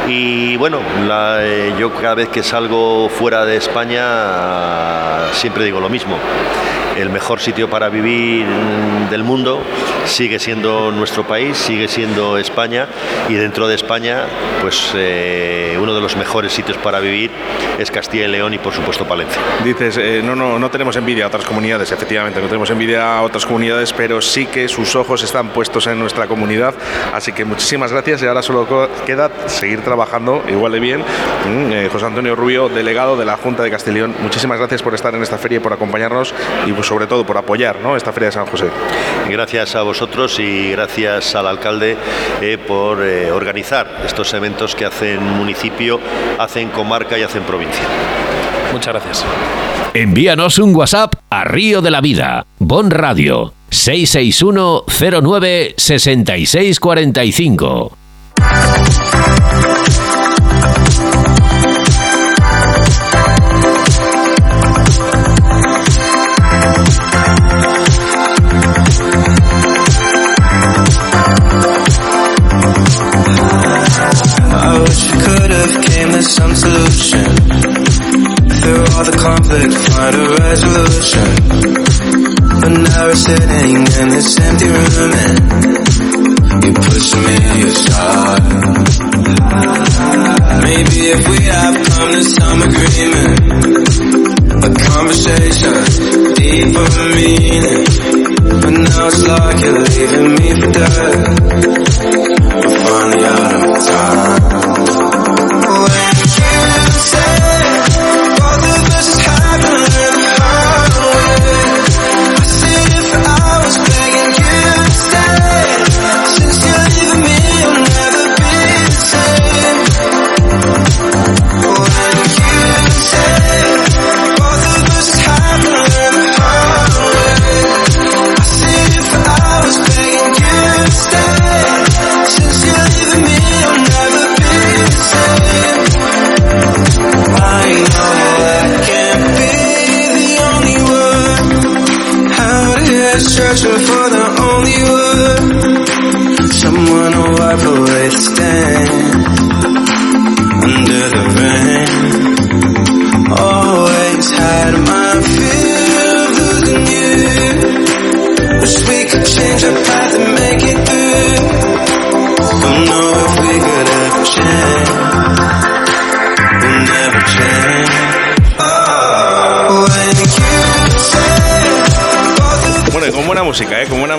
[0.07, 0.79] Y bueno,
[1.41, 6.17] eh, yo cada vez que salgo fuera de España siempre digo lo mismo.
[6.97, 8.47] El mejor sitio para vivir
[9.11, 9.63] del mundo
[10.07, 12.87] sigue siendo nuestro país, sigue siendo España
[13.29, 14.25] y dentro de España,
[14.61, 17.31] pues eh, uno de los mejores sitios para vivir
[17.79, 19.41] es Castilla y León y por supuesto Palencia.
[19.65, 23.23] Dices, eh, no, no, no tenemos envidia a otras comunidades, efectivamente, no tenemos envidia a
[23.23, 26.75] otras comunidades, pero sí que sus ojos están puestos en nuestra comunidad.
[27.13, 31.01] Así que muchísimas gracias y ahora solo queda seguir trabajando igual de bien.
[31.01, 35.15] Mm, eh, José Antonio Rubio, delegado de la Junta de Castellón, muchísimas gracias por estar
[35.15, 36.35] en esta feria y por acompañarnos
[36.67, 37.97] y pues, sobre todo por apoyar ¿no?
[37.97, 38.67] esta feria de San José.
[39.29, 41.97] Gracias a vosotros y gracias al alcalde
[42.41, 45.99] eh, por eh, organizar estos eventos que hacen municipio,
[46.39, 47.85] hacen comarca y hacen provincia.
[48.73, 49.25] Muchas gracias.
[49.95, 54.83] Envíanos un WhatsApp a Río de la Vida, Bon Radio, 661
[55.23, 58.04] 09 6645.
[76.15, 77.25] To some solution.
[78.63, 81.27] Through all the conflict, find a resolution.
[82.63, 85.35] But now we're sitting in this empty room and
[86.63, 88.47] you're pushing me aside.
[90.63, 93.35] Maybe if we have come to some agreement,
[94.55, 95.75] a conversation
[96.39, 97.83] deeper meaning.
[98.63, 101.15] But now it's like you're leaving me for dead.
[102.55, 104.44] We're finally out of time.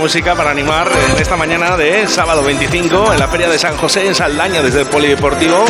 [0.06, 4.06] Música, para animar en esta mañana de sábado 25 en la Feria de San José
[4.06, 5.66] en Saldaña desde el Polideportivo.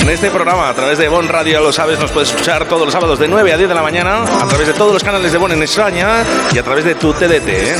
[0.00, 2.92] En este programa, a través de Bon Radio, lo sabes, nos puedes escuchar todos los
[2.94, 5.36] sábados de 9 a 10 de la mañana, a través de todos los canales de
[5.36, 7.76] Bon en España y a través de tu TDT.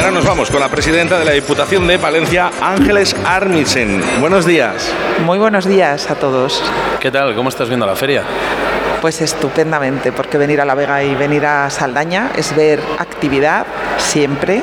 [0.00, 4.02] Saludamos con la presidenta de la Diputación de Palencia, Ángeles Armisen.
[4.20, 4.92] Buenos días.
[5.24, 6.62] Muy buenos días a todos.
[7.00, 7.34] ¿Qué tal?
[7.34, 8.24] ¿Cómo estás viendo la feria?
[9.00, 13.66] Pues estupendamente, porque venir a La Vega y venir a Saldaña es ver actividad
[13.98, 14.62] siempre,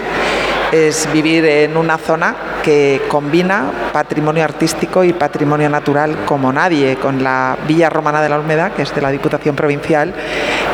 [0.71, 7.23] es vivir en una zona que combina patrimonio artístico y patrimonio natural como nadie, con
[7.23, 10.13] la Villa Romana de la Olmeda, que es de la Diputación Provincial,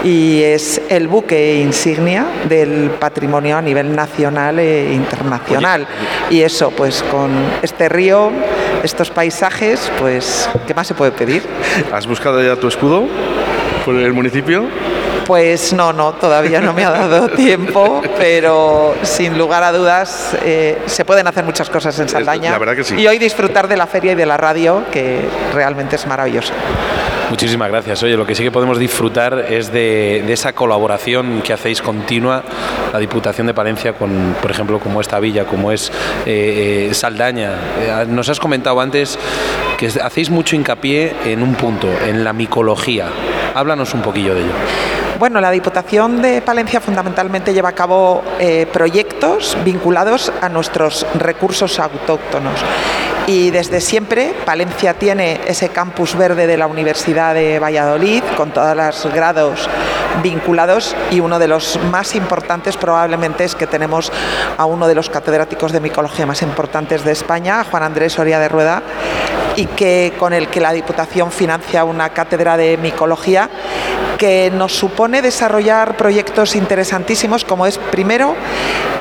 [0.04, 5.88] y es el buque insignia del patrimonio a nivel nacional e internacional.
[6.30, 8.32] Y eso, pues con este río,
[8.84, 11.44] estos paisajes, pues, ¿qué más se puede pedir?
[11.92, 13.06] ¿Has buscado ya tu escudo
[13.86, 14.66] por el municipio?
[15.28, 20.78] Pues no, no, todavía no me ha dado tiempo, pero sin lugar a dudas eh,
[20.86, 22.52] se pueden hacer muchas cosas en Saldaña.
[22.52, 22.96] La verdad que sí.
[22.96, 25.20] Y hoy disfrutar de la feria y de la radio, que
[25.54, 26.54] realmente es maravilloso.
[27.30, 28.02] Muchísimas gracias.
[28.04, 32.42] Oye, lo que sí que podemos disfrutar es de, de esa colaboración que hacéis continua
[32.94, 35.92] la Diputación de Palencia con, por ejemplo, como esta villa, como es
[36.26, 37.52] eh, eh, Saldaña.
[37.80, 39.20] Eh, nos has comentado antes
[39.78, 43.10] que hacéis mucho hincapié en un punto, en la micología.
[43.54, 44.54] Háblanos un poquillo de ello.
[45.20, 51.80] Bueno, la Diputación de Palencia fundamentalmente lleva a cabo eh, proyectos vinculados a nuestros recursos
[51.80, 52.60] autóctonos.
[53.26, 58.78] Y desde siempre Palencia tiene ese campus verde de la Universidad de Valladolid con todos
[58.78, 59.68] los grados
[60.22, 64.12] vinculados y uno de los más importantes probablemente es que tenemos
[64.56, 68.50] a uno de los catedráticos de micología más importantes de España, Juan Andrés Soria de
[68.50, 68.84] Rueda,
[69.56, 73.50] y que con el que la Diputación financia una cátedra de micología
[74.18, 78.36] que nos supone desarrollar proyectos interesantísimos como es primero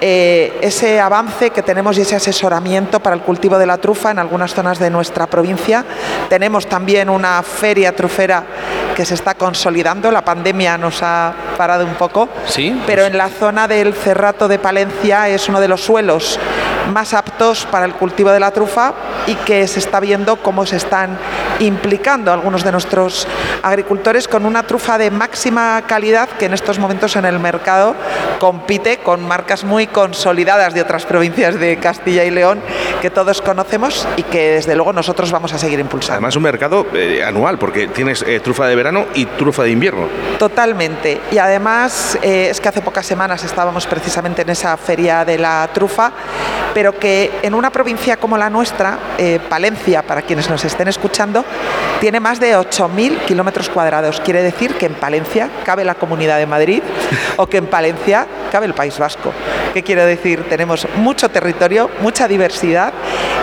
[0.00, 4.18] eh, ese avance que tenemos y ese asesoramiento para el cultivo de la trufa en
[4.18, 5.84] algunas zonas de nuestra provincia.
[6.28, 8.44] Tenemos también una feria trufera
[8.94, 13.28] que se está consolidando, la pandemia nos ha parado un poco, Sí, pero en la
[13.28, 16.38] zona del Cerrato de Palencia es uno de los suelos
[16.92, 18.94] más aptos para el cultivo de la trufa
[19.26, 21.18] y que se está viendo cómo se están
[21.58, 23.26] implicando algunos de nuestros
[23.62, 27.94] agricultores con una trufa de máxima calidad que en estos momentos en el mercado
[28.38, 32.60] compite con marcas muy consolidadas de otras provincias de Castilla y León
[33.00, 36.14] que todos conocemos y que desde luego nosotros vamos a seguir impulsando.
[36.14, 40.08] Además, un mercado eh, anual, porque tienes eh, trufa de verano y trufa de invierno.
[40.38, 41.20] Totalmente.
[41.30, 45.68] Y además eh, es que hace pocas semanas estábamos precisamente en esa feria de la
[45.72, 46.12] trufa,
[46.74, 48.98] pero que en una provincia como la nuestra,
[49.48, 51.44] Palencia, para quienes nos estén escuchando,
[52.00, 54.20] tiene más de 8.000 kilómetros cuadrados.
[54.20, 56.82] Quiere decir que en Palencia cabe la Comunidad de Madrid
[57.36, 59.32] o que en Palencia cabe el País Vasco.
[59.72, 60.48] ¿Qué quiero decir?
[60.48, 62.92] Tenemos mucho territorio, mucha diversidad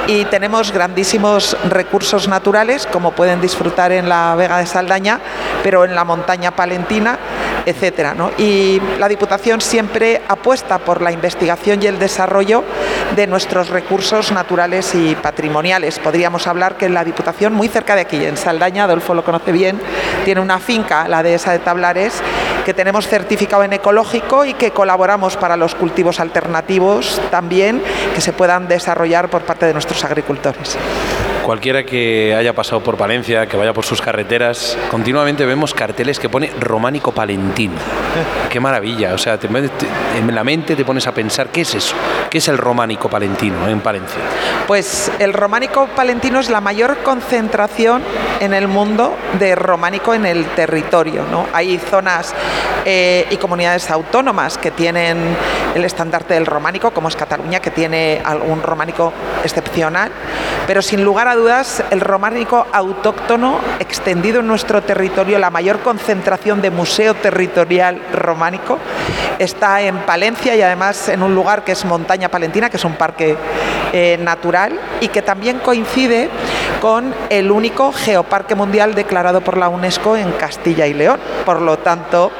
[0.07, 5.19] y tenemos grandísimos recursos naturales como pueden disfrutar en la Vega de Saldaña,
[5.63, 7.17] pero en la montaña palentina,
[7.65, 8.13] etcétera.
[8.13, 8.31] ¿no?
[8.37, 12.63] Y la Diputación siempre apuesta por la investigación y el desarrollo
[13.15, 15.99] de nuestros recursos naturales y patrimoniales.
[15.99, 19.79] Podríamos hablar que la Diputación, muy cerca de aquí, en Saldaña, Adolfo lo conoce bien,
[20.25, 22.21] tiene una finca, la dehesa de Tablares,
[22.65, 27.81] que tenemos certificado en ecológico y que colaboramos para los cultivos alternativos también
[28.15, 30.77] que se puedan desarrollar por parte de nuestros agricultores.
[31.43, 36.29] Cualquiera que haya pasado por Palencia, que vaya por sus carreteras, continuamente vemos carteles que
[36.29, 37.73] pone románico palentino.
[38.49, 39.87] Qué maravilla, o sea, te- te-
[40.19, 41.95] en la mente te pones a pensar, ¿qué es eso?
[42.29, 44.19] ¿Qué es el románico palentino en Palencia?
[44.67, 48.03] Pues el románico palentino es la mayor concentración
[48.39, 51.23] en el mundo de románico en el territorio.
[51.29, 51.47] ¿no?
[51.51, 52.33] Hay zonas
[52.85, 55.17] eh, y comunidades autónomas que tienen
[55.75, 59.11] el estandarte del románico, como es Cataluña, que tiene algún románico
[59.43, 60.11] excepcional,
[60.67, 66.61] pero sin lugar a dudas el románico autóctono extendido en nuestro territorio, la mayor concentración
[66.61, 68.77] de museo territorial románico,
[69.39, 72.95] está en Palencia y además en un lugar que es Montaña Palentina, que es un
[72.95, 73.35] parque
[73.91, 76.29] eh, natural y que también coincide
[76.81, 81.19] con el único geoparque mundial declarado por la UNESCO en Castilla y León.
[81.45, 82.31] Por lo tanto,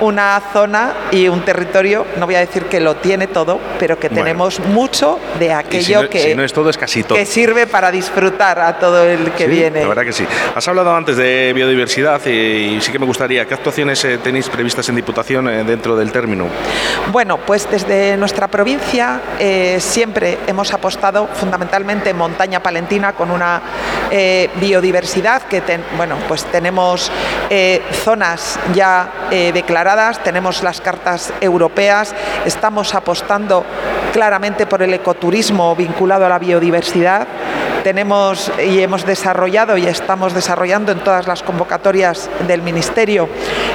[0.00, 4.08] una zona y un territorio, no voy a decir que lo tiene todo, pero que
[4.08, 4.24] Bueno.
[4.24, 7.16] tenemos mucho de Y si aquello no, que, si no es todo, es casi todo.
[7.16, 9.80] que sirve para disfrutar a todo el que Sí, viene.
[9.82, 10.26] La verdad que sí.
[10.54, 12.30] Has hablado antes de biodiversidad y,
[12.76, 16.12] y sí que me gustaría, ¿qué actuaciones eh, tenéis previstas en Diputación eh, dentro del
[16.12, 16.46] término?
[17.10, 23.60] Bueno, pues desde nuestra provincia eh, siempre hemos apostado fundamentalmente en montaña palentina con una
[24.60, 27.10] biodiversidad que ten- bueno, pues tenemos
[28.04, 33.64] zonas ya declaradas, tenemos las cartas europeas, estamos apostando
[34.12, 37.26] claramente por el ecoturismo vinculado a la biodiversidad
[37.86, 43.28] tenemos y hemos desarrollado y estamos desarrollando en todas las convocatorias del Ministerio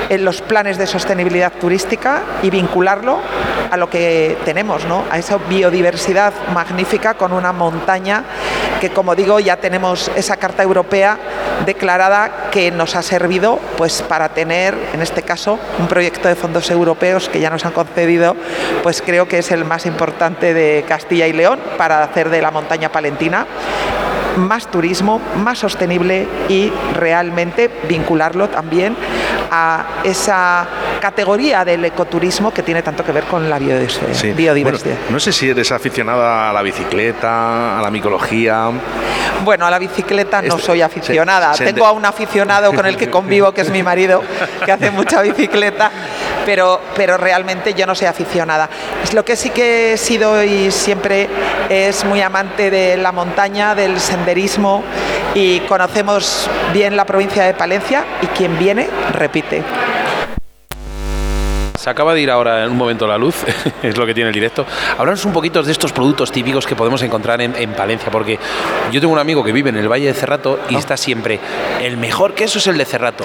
[0.10, 3.22] en los planes de sostenibilidad turística y vincularlo
[3.72, 5.06] a lo que tenemos, ¿no?
[5.10, 8.26] a esa biodiversidad magnífica con una montaña
[8.82, 11.18] que, como digo, ya tenemos esa Carta Europea
[11.66, 16.70] declarada que nos ha servido pues, para tener, en este caso, un proyecto de fondos
[16.70, 18.36] europeos que ya nos han concedido,
[18.84, 22.52] pues creo que es el más importante de Castilla y León para hacer de la
[22.52, 23.46] montaña palentina
[24.38, 28.96] más turismo, más sostenible y realmente vincularlo también
[29.52, 30.68] a esa
[31.02, 34.96] categoría del ecoturismo que tiene tanto que ver con la biodiversidad.
[35.10, 38.70] no sé si eres aficionada a la bicicleta, a la micología.
[39.44, 41.54] Bueno, a la bicicleta no este, soy aficionada.
[41.54, 44.24] Tengo a un aficionado con el que convivo, que es mi marido,
[44.64, 45.92] que hace mucha bicicleta,
[46.46, 48.70] pero, pero realmente yo no soy aficionada.
[49.14, 51.30] Lo que sí que he sido y siempre
[51.70, 54.84] es muy amante de la montaña, del senderismo
[55.34, 59.64] y conocemos bien la provincia de Palencia y quien viene repite.
[61.82, 63.38] Se acaba de ir ahora en un momento la luz,
[63.82, 64.68] es lo que tiene el directo.
[65.00, 68.38] Háblanos un poquito de estos productos típicos que podemos encontrar en, Palencia, porque
[68.92, 71.40] yo tengo un amigo que vive en el Valle de Cerrato y está siempre,
[71.82, 73.24] el mejor queso es el de Cerrato.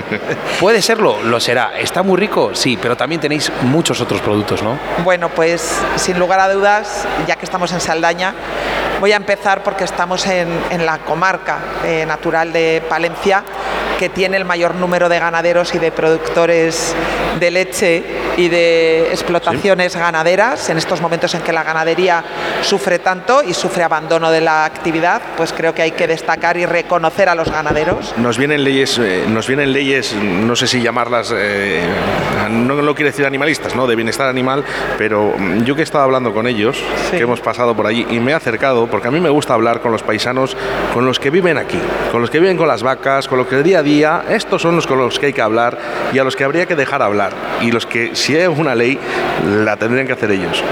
[0.60, 1.72] Puede serlo, lo será.
[1.76, 2.52] ¿Está muy rico?
[2.54, 4.78] Sí, pero también tenéis muchos otros productos, ¿no?
[5.02, 8.32] Bueno, pues sin lugar a dudas, ya que estamos en Saldaña,
[9.00, 10.48] voy a empezar porque estamos en,
[10.84, 13.42] la comarca eh, natural de Palencia
[13.98, 16.94] que tiene el mayor número de ganaderos y de productores
[17.40, 18.04] de leche
[18.36, 20.70] y de explotaciones ganaderas.
[20.70, 22.22] En estos momentos en que la ganadería
[22.62, 26.66] sufre tanto y sufre abandono de la actividad, pues creo que hay que destacar y
[26.66, 28.14] reconocer a los ganaderos.
[28.16, 31.82] Nos vienen leyes, eh, nos vienen leyes, no sé si llamarlas, eh,
[32.48, 33.86] no lo quiere decir animalistas, ¿no?
[33.86, 34.64] De bienestar animal,
[34.96, 36.78] pero mm, yo que he estado hablando con ellos,
[37.10, 39.80] que hemos pasado por allí y me he acercado, porque a mí me gusta hablar
[39.80, 40.56] con los paisanos,
[40.92, 41.78] con los que viven aquí,
[42.10, 44.62] con los que viven con las vacas, con los que el día a día, estos
[44.62, 45.78] son los con los que hay que hablar
[46.12, 48.98] y a los que habría que dejar hablar y los que si es una ley
[49.64, 50.62] la tendrían que hacer ellos.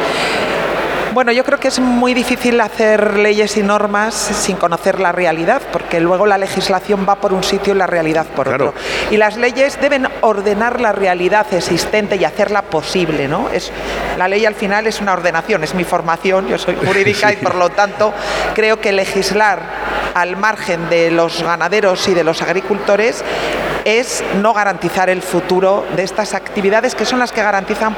[1.16, 5.62] Bueno, yo creo que es muy difícil hacer leyes y normas sin conocer la realidad,
[5.72, 8.74] porque luego la legislación va por un sitio y la realidad por otro.
[9.10, 13.48] Y las leyes deben ordenar la realidad existente y hacerla posible, ¿no?
[13.48, 13.72] Es,
[14.18, 17.54] la ley al final es una ordenación, es mi formación, yo soy jurídica y por
[17.54, 18.12] lo tanto
[18.54, 19.62] creo que legislar
[20.12, 23.24] al margen de los ganaderos y de los agricultores
[23.87, 27.97] es no garantizar el futuro de estas actividades que son las que garantizan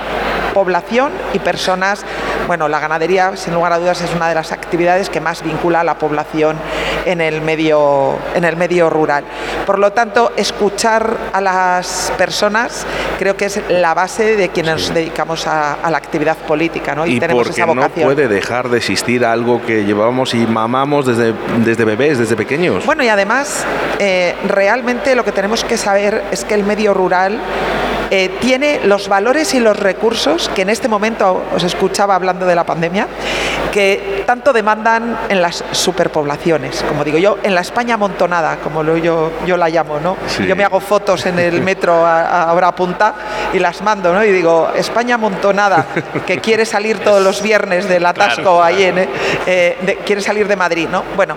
[0.53, 2.05] población y personas.
[2.47, 5.81] Bueno, la ganadería, sin lugar a dudas, es una de las actividades que más vincula
[5.81, 6.59] a la población
[7.07, 9.25] en el medio, en el medio rural.
[9.65, 12.87] Por lo tanto, escuchar a las personas
[13.19, 17.07] creo que es la base de quienes nos dedicamos a, la actividad política, ¿no?
[17.07, 18.09] Y, tenemos esa vocación.
[18.09, 21.33] no puede dejar de existir algo que llevamos y mamamos desde,
[21.65, 22.85] desde bebés, desde pequeños.
[22.85, 23.65] Bueno, y además,
[23.99, 27.41] eh, realmente lo que tenemos que saber es que el medio rural
[28.11, 32.55] eh, tiene los valores y los recursos que en este momento os escuchaba hablando de
[32.55, 33.07] la pandemia,
[33.71, 39.33] que tanto demandan en las superpoblaciones, como digo yo, en la España amontonada, como yo,
[39.47, 40.17] yo la llamo, ¿no?
[40.47, 43.15] Yo me hago fotos en el metro a, hora punta
[43.53, 44.25] y las mando, ¿no?
[44.25, 45.87] Y digo, España amontonada,
[46.27, 49.09] que quiere salir todos los viernes del atasco ahí en,
[49.47, 51.05] eh, quiere salir de Madrid, ¿no?
[51.17, 51.37] Bueno,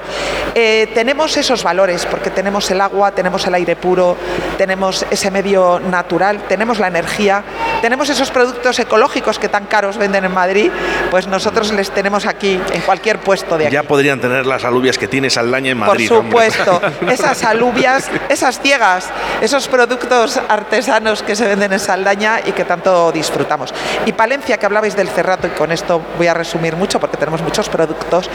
[0.53, 4.17] eh, tenemos esos valores porque tenemos el agua, tenemos el aire puro,
[4.57, 7.43] tenemos ese medio natural, tenemos la energía,
[7.81, 10.71] tenemos esos productos ecológicos que tan caros venden en Madrid,
[11.09, 13.73] pues nosotros les tenemos aquí, en cualquier puesto de aquí.
[13.73, 16.09] Ya podrían tener las alubias que tiene Saldaña en Madrid.
[16.09, 19.09] Por supuesto, esas alubias, esas ciegas,
[19.41, 22.00] esos productos artesanos que se venden en Saldaña
[22.45, 23.73] y que tanto disfrutamos.
[24.05, 27.41] Y Palencia, que hablabais del cerrato, y con esto voy a resumir mucho porque tenemos
[27.41, 28.29] muchos productos,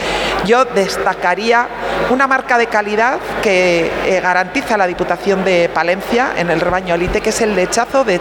[0.45, 1.67] yo destacaría
[2.09, 7.21] una marca de calidad que eh, garantiza la Diputación de Palencia en el rebaño Elite,
[7.21, 8.17] que es el lechazo de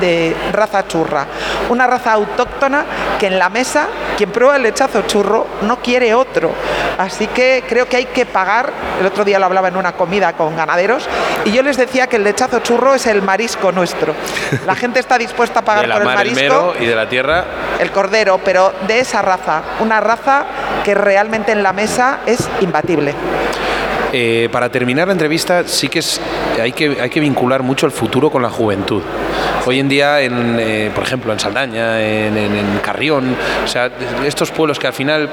[0.00, 1.26] de, raza churra,
[1.68, 2.84] una raza autóctona
[3.18, 6.50] que en la mesa quien prueba el lechazo churro no quiere otro.
[6.98, 10.32] Así que creo que hay que pagar, el otro día lo hablaba en una comida
[10.32, 11.08] con ganaderos,
[11.44, 14.14] y yo les decía que el lechazo churro es el marisco nuestro.
[14.66, 16.74] La gente está dispuesta a pagar por el marisco.
[16.80, 17.44] y de la tierra.
[17.78, 20.44] El cordero, pero de esa raza, una raza
[20.84, 23.14] que realmente en la mesa es imbatible.
[24.12, 26.20] Eh, para terminar la entrevista, sí que, es,
[26.60, 29.02] hay que hay que vincular mucho el futuro con la juventud.
[29.66, 33.90] Hoy en día, en, eh, por ejemplo, en Saldaña, en, Carrión, o sea,
[34.24, 35.28] estos pueblos que al final,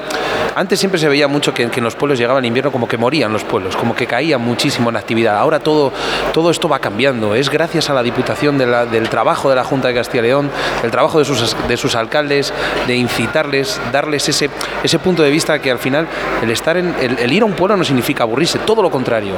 [0.54, 3.32] antes siempre se veía mucho que, en los pueblos llegaba el invierno como que morían
[3.32, 5.38] los pueblos, como que caían muchísimo en actividad.
[5.38, 5.92] Ahora todo,
[6.32, 7.34] todo esto va cambiando.
[7.34, 10.50] Es gracias a la Diputación del trabajo de la Junta de Castilla y León,
[10.82, 12.52] el trabajo de sus, de sus alcaldes,
[12.86, 14.50] de incitarles, darles ese,
[14.82, 16.06] ese punto de vista que al final
[16.42, 19.34] el estar en el ir a un pueblo no significa aburrirse, todo lo contrario.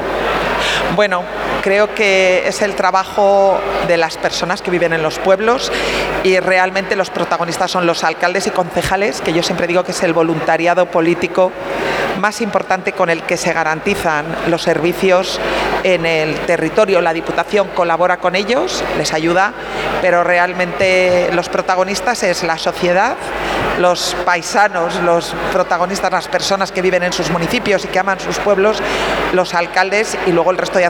[0.97, 1.23] Bueno,
[1.63, 5.73] creo que es el trabajo de las personas que viven en los pueblos
[6.25, 10.03] y realmente los protagonistas son los alcaldes y concejales, que yo siempre digo que es
[10.03, 11.53] el voluntariado político
[12.19, 15.41] más importante con el que se garantizan los servicios
[15.85, 17.01] en el territorio.
[17.01, 19.53] La Diputación colabora con ellos, les ayuda,
[20.03, 23.17] pero realmente los protagonistas es la sociedad,
[23.79, 28.39] los paisanos, los protagonistas, las personas que viven en sus municipios y que aman sus
[28.39, 28.83] pueblos,
[29.33, 30.87] los alcaldes y luego el resto de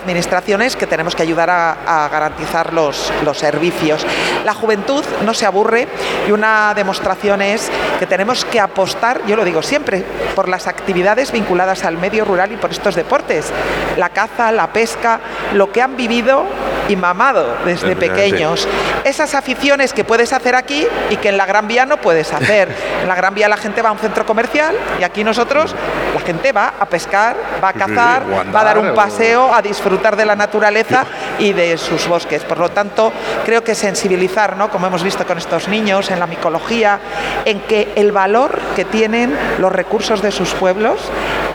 [0.76, 4.04] que tenemos que ayudar a, garantizar los servicios.
[4.44, 5.86] La juventud no se aburre
[6.26, 10.04] y una demostración es que tenemos que apostar, yo lo digo siempre,
[10.34, 13.52] por las actividades vinculadas al medio rural y por estos deportes.
[13.96, 15.20] La caza, la pesca,
[15.54, 16.44] lo que han vivido
[16.88, 18.66] y mamado desde pequeños.
[19.04, 22.68] Esas aficiones que puedes hacer aquí y que en la Gran Vía no puedes hacer.
[23.02, 25.74] En la Gran Vía la gente va a un centro comercial y aquí nosotros
[26.14, 28.22] la gente va a pescar, va a cazar,
[28.54, 31.06] va a dar un paseo, a disfrutar de la naturaleza
[31.38, 32.44] y de sus bosques.
[32.44, 33.12] Por lo tanto,
[33.44, 34.70] creo que sensibilizar, ¿no?
[34.70, 36.98] como hemos visto con estos niños, en la micología,
[37.44, 41.00] en que el valor que tienen los recursos de sus pueblos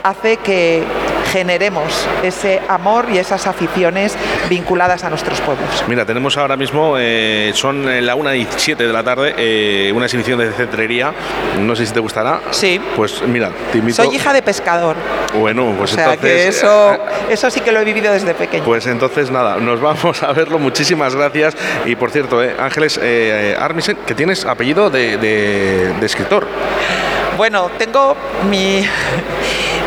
[0.02, 0.84] hace que
[1.34, 4.16] generemos ese amor y esas aficiones
[4.48, 5.84] vinculadas a nuestros pueblos.
[5.88, 10.04] Mira, tenemos ahora mismo, eh, son la 1 y 7 de la tarde, eh, una
[10.04, 11.12] exhibición de cetrería.
[11.58, 12.40] No sé si te gustará.
[12.52, 12.80] Sí.
[12.94, 14.04] Pues mira, te invito.
[14.04, 14.94] Soy hija de pescador.
[15.36, 16.30] Bueno, pues o sea, entonces.
[16.30, 18.62] Que eso, eso sí que lo he vivido desde pequeño.
[18.62, 20.60] Pues entonces nada, nos vamos a verlo.
[20.60, 21.56] Muchísimas gracias.
[21.84, 23.00] Y por cierto, eh, Ángeles
[23.58, 26.46] Armisen, que tienes apellido de, de escritor.
[27.36, 28.16] Bueno, tengo
[28.48, 28.86] mi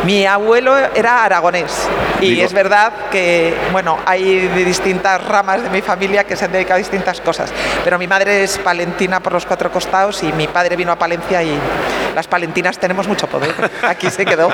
[0.06, 1.88] mi abuelo era aragonés
[2.22, 6.76] y es verdad que, bueno, hay distintas ramas de mi familia que se han dedicado
[6.76, 7.52] a distintas cosas,
[7.84, 11.44] pero mi madre es palentina por los cuatro costados y mi padre vino a Palencia
[11.44, 11.58] y
[12.16, 13.54] las palentinas tenemos mucho poder.
[13.84, 14.50] Aquí se quedó.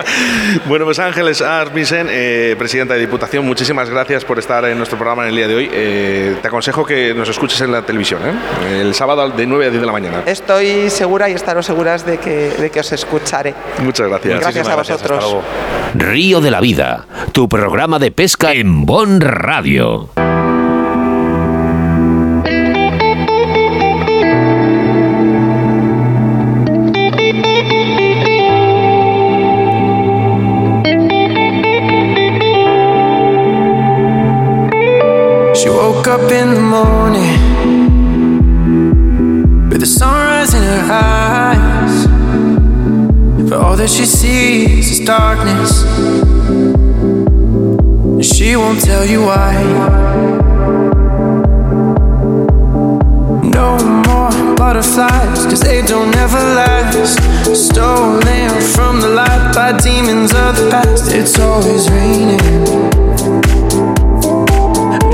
[0.66, 5.22] bueno, pues Ángeles Armisen, eh, presidenta de Diputación, muchísimas gracias por estar en nuestro programa
[5.22, 5.70] en el día de hoy.
[5.72, 8.80] Eh, te aconsejo que nos escuches en la televisión, ¿eh?
[8.82, 10.22] el sábado de 9 a 10 de la mañana.
[10.26, 13.54] Estoy segura y estaros seguras de que, de que os escucharé.
[13.78, 14.40] Muchas gracias.
[14.40, 15.36] Gracias a vosotros.
[15.94, 20.08] Río de la Vida, tu programa de pesca en Bon Radio.
[35.54, 37.38] She woke up in the morning
[39.68, 42.06] with the sunrise in her eyes.
[43.50, 44.06] But all that she
[45.10, 45.82] darkness.
[48.22, 49.54] She won't tell you why.
[53.58, 53.68] No
[54.06, 57.18] more butterflies, cause they don't ever last.
[57.66, 61.12] Stolen from the light by demons of the past.
[61.12, 62.38] It's always raining.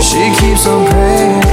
[0.09, 1.46] She keeps on praying.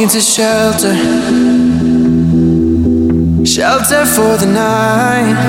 [0.00, 0.94] Needs is shelter.
[3.44, 5.40] Shelter for the night.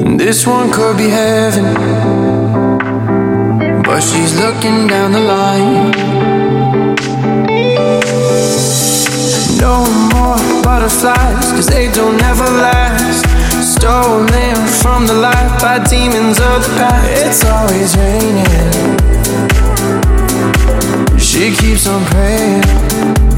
[0.00, 1.74] And this one could be heaven.
[3.82, 5.90] But she's looking down the line.
[9.64, 9.74] No
[10.14, 13.24] more butterflies, cause they don't ever last.
[13.76, 17.06] Stolen from the light by demons of the past.
[17.22, 19.19] It's always raining.
[21.70, 23.29] Keeps on praying.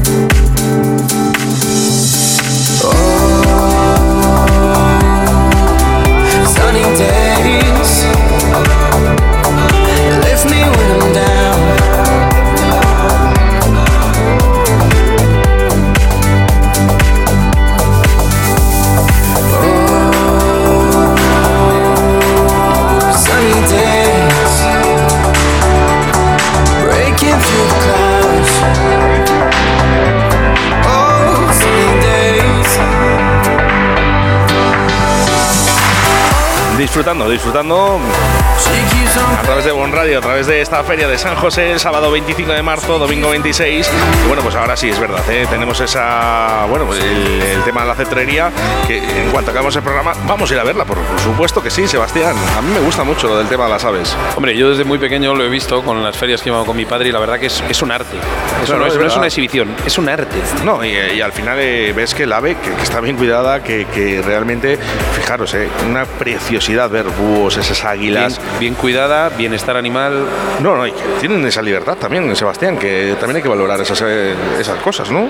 [36.93, 41.71] Disfrutando, disfrutando a través de Bon Radio, a través de esta feria de San José,
[41.71, 43.89] el sábado 25 de marzo, domingo 26.
[44.23, 45.45] Y bueno, pues ahora sí, es verdad, ¿eh?
[45.49, 48.51] tenemos esa, bueno, pues el, tema de la cetrería,
[48.87, 51.87] que en cuanto acabamos el programa, vamos a ir a verla, por, supuesto que sí,
[51.87, 52.35] Sebastián.
[52.57, 54.15] A mí me gusta mucho lo del tema de las aves.
[54.35, 56.77] Hombre, yo desde muy pequeño lo he visto con las ferias que he llevado con
[56.77, 58.17] mi padre y la verdad que es, un arte.
[58.63, 60.37] Eso no, es, una exhibición, es un arte.
[60.63, 64.77] No, y, al final eh, ves que el ave, que, está bien cuidada, que, realmente,
[65.15, 68.39] fijaros, eh, una preciosidad ver búhos, esas águilas.
[68.59, 70.25] Bien, cuidada, bienestar animal.
[70.61, 74.01] No, no, y que tienen esa libertad también, Sebastián, que también hay que valorar esas,
[74.05, 75.29] eh, esas cosas, ¿no?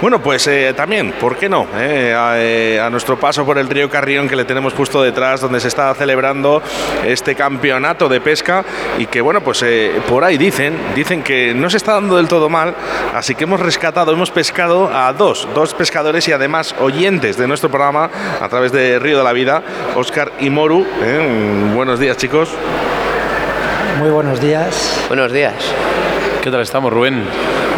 [0.00, 1.66] Bueno, pues también, ¿por qué no?
[1.74, 2.34] A,
[2.86, 5.92] a, nuestro paso por el río Carrión que le tenemos justo detrás, donde se está
[5.94, 6.62] celebrando
[7.04, 8.64] este campeonato de pesca
[8.98, 9.64] y que, bueno, pues
[10.08, 12.74] por ahí dicen, dicen que no se está dando del todo mal,
[13.14, 17.70] así que hemos rescatado, hemos pescado a dos, dos pescadores y además oyentes de nuestro
[17.70, 19.62] programa a través de Río de la Vida,
[19.96, 20.86] Oscar y Moru.
[21.02, 21.72] ¿eh?
[21.74, 22.47] Buenos días, chicos.
[23.98, 25.04] Muy buenos días.
[25.08, 25.54] Buenos días.
[26.42, 27.24] ¿Qué tal estamos, Rubén?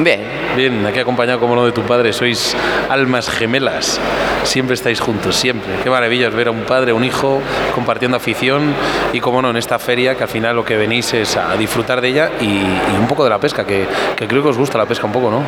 [0.01, 0.41] Bien.
[0.57, 2.57] Bien, aquí acompañado como no de tu padre, sois
[2.89, 4.01] almas gemelas,
[4.43, 5.73] siempre estáis juntos, siempre.
[5.83, 7.41] Qué maravilla es ver a un padre, un hijo
[7.73, 8.75] compartiendo afición
[9.13, 12.01] y como no en esta feria que al final lo que venís es a disfrutar
[12.01, 12.63] de ella y,
[12.99, 15.31] un poco de la pesca, que, que, creo que os gusta la pesca un poco,
[15.31, 15.43] ¿no?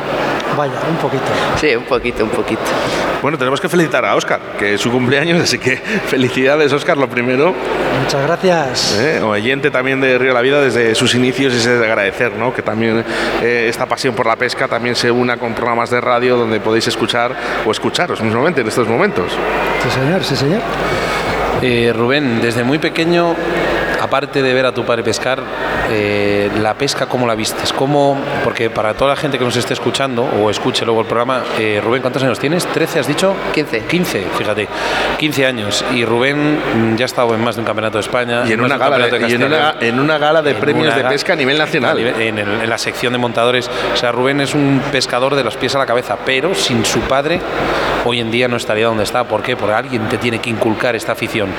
[0.57, 1.23] Vaya, un poquito.
[1.57, 2.61] Sí, un poquito, un poquito.
[3.23, 7.07] Bueno, tenemos que felicitar a Oscar, que es su cumpleaños, así que felicidades Oscar, lo
[7.07, 7.53] primero.
[8.03, 8.99] Muchas gracias.
[8.99, 9.21] ¿Eh?
[9.21, 12.53] Oyente también de Río de la Vida desde sus inicios y es de agradecer, ¿no?
[12.53, 13.01] Que también
[13.41, 16.85] eh, esta pasión por la pesca también se una con programas de radio donde podéis
[16.89, 17.33] escuchar
[17.65, 19.31] o escucharos mismamente en estos momentos.
[19.81, 20.59] Sí, señor, sí, señor.
[21.61, 23.37] Eh, Rubén, desde muy pequeño
[24.03, 25.39] aparte de ver a tu padre pescar,
[25.89, 27.71] eh, la pesca, ¿cómo la vistes?
[27.71, 31.43] ¿Cómo, porque para toda la gente que nos esté escuchando o escuche luego el programa,
[31.57, 32.67] eh, Rubén, ¿cuántos años tienes?
[32.67, 33.33] ¿13 has dicho?
[33.53, 33.85] 15.
[33.85, 34.67] 15, fíjate.
[35.17, 35.85] 15 años.
[35.93, 38.43] Y Rubén mm, ya ha estado en más de un campeonato de España.
[38.45, 39.17] Y en, una gala, de,
[39.79, 41.97] en, una, gala de premios de pesca a nivel nacional.
[41.97, 43.69] en, la sección de montadores.
[43.93, 46.99] O sea, Rubén es un pescador de los pies a la cabeza, pero sin su
[47.01, 47.39] padre
[48.05, 49.23] hoy en día no estaría donde está.
[49.23, 49.55] ¿Por qué?
[49.55, 51.49] Porque alguien te tiene que inculcar esta afición.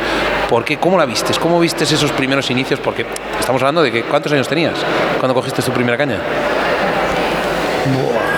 [0.48, 0.76] ¿Por qué?
[0.76, 1.38] ¿Cómo la vistes?
[1.38, 2.78] ¿Cómo vistes esos primeros inicios?
[2.80, 3.06] Porque
[3.40, 4.74] estamos hablando de que ¿cuántos años tenías
[5.18, 6.18] cuando cogiste tu primera caña?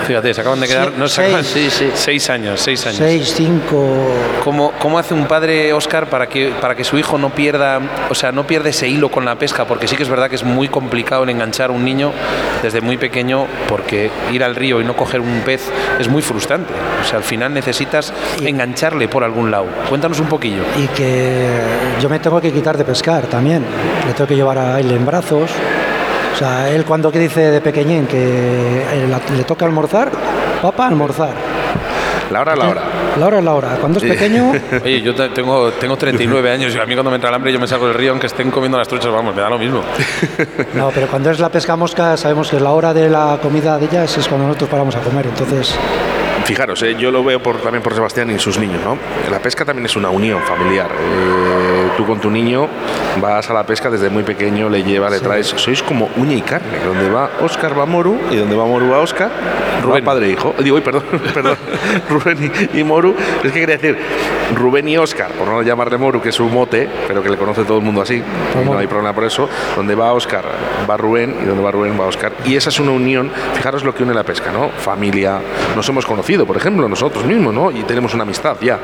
[0.07, 0.93] Fíjate, se acaban de quedar.
[0.93, 1.91] no, seis, sí, sí.
[1.93, 2.97] seis años, seis años.
[2.97, 4.09] Seis, cinco.
[4.41, 8.15] ¿Cómo, ¿Cómo, hace un padre, Oscar, para que, para que su hijo no pierda, o
[8.15, 9.65] sea, no pierda ese hilo con la pesca?
[9.65, 12.13] Porque sí que es verdad que es muy complicado el enganchar a un niño
[12.63, 16.73] desde muy pequeño, porque ir al río y no coger un pez es muy frustrante.
[17.01, 19.67] O sea, al final necesitas engancharle por algún lado.
[19.89, 20.63] Cuéntanos un poquillo.
[20.81, 21.49] Y que
[22.01, 23.65] yo me tengo que quitar de pescar también.
[24.05, 25.51] Le tengo que llevar a él en brazos
[26.37, 30.11] o sea, él cuando que dice de pequeñín que eh, le toca almorzar,
[30.61, 31.31] papá, almorzar.
[32.29, 32.81] La hora es la hora.
[33.17, 33.77] La hora es la hora.
[33.81, 34.51] Cuando es pequeño.
[34.83, 37.59] Oye, yo tengo, tengo 39 años y a mí cuando me entra el hambre yo
[37.59, 39.81] me salgo del río aunque estén comiendo las truchas, vamos, me da lo mismo.
[40.75, 43.85] No, pero cuando es la pesca mosca sabemos que la hora de la comida de
[43.85, 45.25] ellas es cuando nosotros paramos a comer.
[45.25, 45.75] Entonces
[46.47, 48.97] fijaros, eh, yo lo veo por, también por Sebastián y sus niños, ¿no?
[49.29, 50.89] La pesca también es una unión familiar.
[50.89, 52.69] Eh, tú con tu niño
[53.21, 56.41] vas a la pesca desde muy pequeño, le llevas, le traes, sois como uña y
[56.41, 56.79] carne.
[56.85, 59.29] Donde va Oscar va Moru y donde va Moru va Oscar,
[59.83, 60.55] Rubén padre e hijo.
[60.59, 61.57] Digo, perdón, perdón,
[62.09, 63.13] Rubén y, Moru.
[63.43, 63.97] Es que quería decir
[64.55, 67.65] Rubén y Oscar, por no llamarle Moru, que es un mote, pero que le conoce
[67.65, 68.23] todo el mundo así,
[68.63, 69.49] no hay problema por eso.
[69.75, 70.45] Donde va Oscar
[70.89, 72.31] va Rubén y donde va Rubén va Oscar.
[72.45, 74.69] Y esa es una unión, fijaros lo que une la pesca, ¿no?
[74.69, 75.39] Familia,
[75.75, 77.71] nos hemos conocido por ejemplo, nosotros mismos, ¿no?
[77.71, 78.79] Y tenemos una amistad ya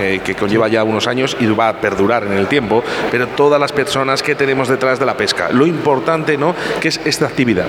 [0.00, 3.60] eh, que conlleva ya unos años y va a perdurar en el tiempo, pero todas
[3.60, 5.48] las personas que tenemos detrás de la pesca.
[5.50, 6.54] Lo importante, ¿no?
[6.80, 7.68] Que es esta actividad.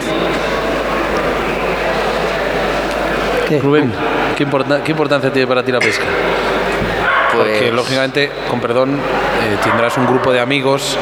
[3.61, 3.93] Rubén,
[4.35, 4.45] ¿qué,
[4.83, 6.03] ¿qué importancia tiene para ti la pesca?
[7.35, 10.97] Porque pues lógicamente, con perdón, eh, tendrás un grupo de amigos.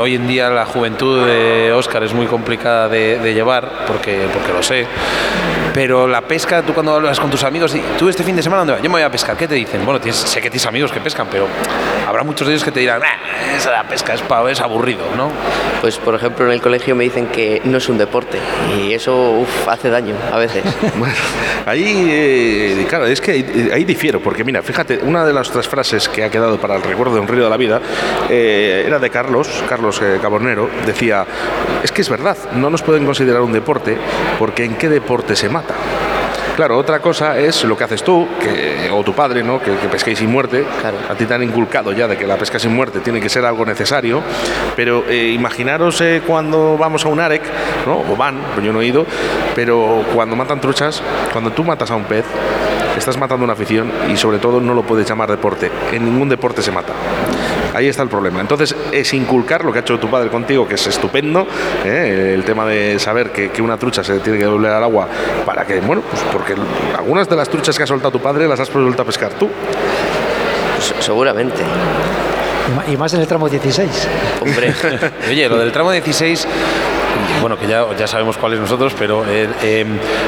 [0.00, 4.52] hoy en día la juventud de Oscar es muy complicada de, de llevar, porque, porque
[4.52, 4.86] lo sé
[5.74, 8.60] pero la pesca, tú cuando hablas con tus amigos, y tú este fin de semana,
[8.60, 8.82] ¿dónde vas?
[8.82, 9.84] Yo me voy a pescar, ¿qué te dicen?
[9.84, 11.46] Bueno, sé que tienes amigos que pescan, pero
[12.06, 13.02] habrá muchos de ellos que te dirán,
[13.56, 15.30] esa la pesca es, es aburrido, ¿no?
[15.80, 18.38] Pues, por ejemplo, en el colegio me dicen que no es un deporte
[18.76, 20.64] y eso hace daño a veces.
[20.96, 21.14] bueno,
[21.66, 26.08] ahí, eh, claro, es que ahí, difiero, porque mira, fíjate, una de las tres frases
[26.08, 27.80] que ha quedado para el recuerdo de un río de la vida
[28.28, 31.26] eh, era de Carlos, Carlos eh, Cabornero, decía,
[31.82, 33.96] es que es verdad, no nos pueden considerar un deporte
[34.38, 35.57] porque en qué deporte se mata.
[36.58, 38.26] Claro, otra cosa es lo que haces tú,
[38.92, 39.60] o tu padre, ¿no?
[39.60, 40.66] Que, pesquéis sin muerte.
[41.08, 43.44] A ti te han inculcado ya de que la pesca sin muerte tiene que ser
[43.44, 44.20] algo necesario.
[44.74, 47.42] Pero eh, imaginaros eh, cuando vamos a un AREC,
[47.86, 48.00] ¿no?
[48.00, 49.06] o van, pues yo no he ido,
[49.54, 51.00] pero cuando matan truchas,
[51.32, 52.24] cuando tú matas a un pez,
[52.96, 55.70] estás matando una afición y sobre todo no lo puedes llamar deporte.
[55.92, 56.92] En ningún deporte se mata
[57.74, 58.40] Ahí está el problema.
[58.40, 61.46] Entonces, es inculcar lo que ha hecho tu padre contigo, que es estupendo,
[61.84, 62.32] ¿eh?
[62.34, 65.08] el tema de saber que, que una trucha se tiene que volver al agua
[65.44, 66.54] para que, bueno, pues porque
[66.96, 69.48] algunas de las truchas que ha soltado tu padre las has vuelto a pescar tú.
[70.76, 71.62] Pues seguramente.
[72.88, 74.08] Y más en el tramo 16.
[74.40, 74.74] Hombre,
[75.28, 76.46] Oye, lo del tramo 16,
[77.40, 79.86] bueno, que ya, ya sabemos cuál es nosotros, pero eh, eh,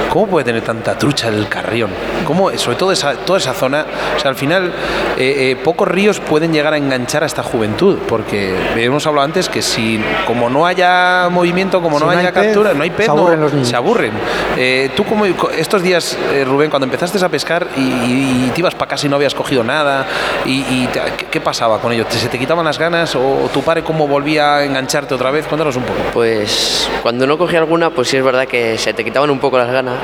[0.09, 1.91] ¿cómo puede tener tanta trucha el Carrión?
[2.25, 3.85] ¿Cómo, sobre todo esa, toda esa zona,
[4.17, 4.73] o sea, al final
[5.19, 9.49] eh, eh, pocos ríos pueden llegar a enganchar a esta juventud, porque hemos hablado antes
[9.49, 12.83] que si, como no haya movimiento, como Si no, no hay haya pez, captura, no
[12.83, 13.69] hay pez, se no- aburren los niños.
[13.69, 14.13] se aburren.
[14.57, 18.61] Eh, tú como estos días, eh, Rubén, cuando empezaste a pescar y, y- y te
[18.61, 20.07] ibas para casa y no habías cogido nada,
[20.45, 22.07] y, y te- ¿qué, qué pasaba con ello?
[22.07, 25.47] ¿Te- ¿Se te quitaban las ganas o tu padre cómo volvía a engancharte otra vez?
[25.47, 25.99] Cuéntanos un poco.
[26.13, 26.70] pues
[27.03, 29.71] cuando no cogí alguna, pues sí es verdad que se te quitaban un poco las
[29.71, 30.01] ganas.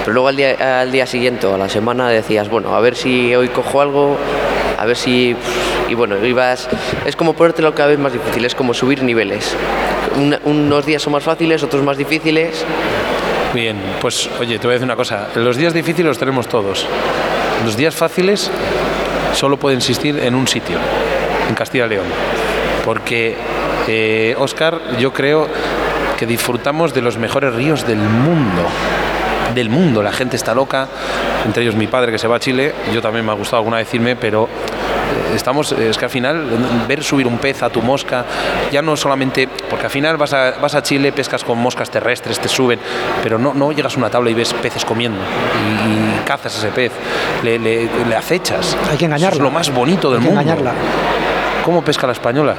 [0.00, 3.34] Pero luego al día, al día siguiente a la semana decías, bueno, a ver si
[3.34, 4.16] hoy cojo algo,
[4.78, 5.34] a ver si...
[5.88, 6.68] Y bueno, ibas...
[7.06, 9.56] Es como ponértelo cada vez más difícil, es como subir niveles.
[10.44, 12.64] Unos días son más fáciles, otros más difíciles.
[13.54, 15.28] Bien, pues oye, te voy a decir una cosa.
[15.36, 16.86] Los días difíciles los tenemos todos.
[17.64, 18.50] Los días fáciles
[19.32, 20.76] solo pueden existir en un sitio,
[21.48, 22.06] en Castilla y León.
[22.84, 23.36] Porque,
[23.88, 25.48] eh, Oscar, yo creo
[26.18, 28.62] que disfrutamos de los mejores ríos del mundo.
[29.54, 30.88] Del mundo, la gente está loca,
[31.44, 33.76] entre ellos mi padre que se va a Chile, yo también me ha gustado alguna
[33.76, 36.44] vez irme, pero eh, estamos, es que al final
[36.88, 38.24] ver subir un pez a tu mosca,
[38.72, 42.40] ya no solamente, porque al final vas a, vas a Chile, pescas con moscas terrestres,
[42.40, 42.80] te suben,
[43.22, 46.68] pero no, no llegas a una tabla y ves peces comiendo y, y cazas ese
[46.68, 46.90] pez,
[47.44, 48.76] le, le- le acechas.
[48.90, 49.28] Hay que engañarla.
[49.28, 50.40] Eso es lo más bonito del Hay que mundo.
[50.40, 50.72] engañarla.
[51.64, 52.56] ¿Cómo pesca la española?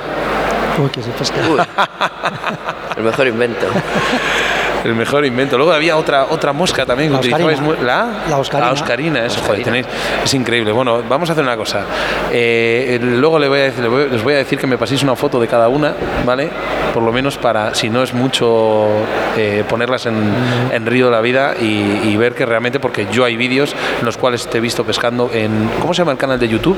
[0.78, 1.38] Uy, que se pesca.
[2.98, 3.66] El mejor invento.
[4.86, 5.58] El mejor invento.
[5.58, 8.08] Luego había otra otra mosca también que La utilizabais ¿La?
[8.30, 8.68] La oscarina.
[8.68, 9.88] La oscarina, eso, joder, tenéis-
[10.24, 10.72] es increíble.
[10.72, 11.82] Bueno, vamos a hacer una cosa.
[12.32, 15.40] Eh, luego le voy a decir- les voy a decir que me paséis una foto
[15.40, 15.94] de cada una,
[16.24, 16.50] ¿vale?
[16.94, 18.88] Por lo menos para, si no es mucho,
[19.36, 20.16] eh, ponerlas en,
[20.72, 24.06] en Río de la Vida y, y ver que realmente, porque yo hay vídeos en
[24.06, 26.78] los cuales te he visto pescando en, ¿cómo se llama el canal de YouTube?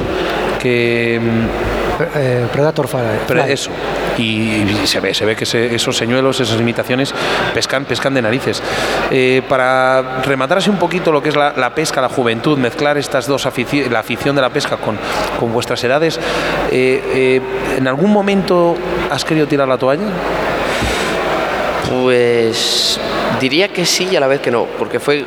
[0.62, 1.20] Que...
[2.16, 3.00] Eh, Predator Fly.
[3.28, 3.72] pero eso.
[4.18, 7.14] Y, y se ve, se ve que se- esos señuelos, esas imitaciones,
[7.54, 8.62] pescan, pescan de narices.
[9.12, 12.98] Eh, para rematar así un poquito lo que es la, la pesca, la juventud, mezclar
[12.98, 14.98] estas dos aficiones, la afición de la pesca con,
[15.40, 16.20] con vuestras edades,
[16.72, 17.42] eh, eh,
[17.78, 18.76] ¿en algún momento
[19.12, 20.04] has querido tirar la toalla?
[21.90, 23.00] Pues
[23.40, 25.26] diría que sí y a la vez que no, porque fue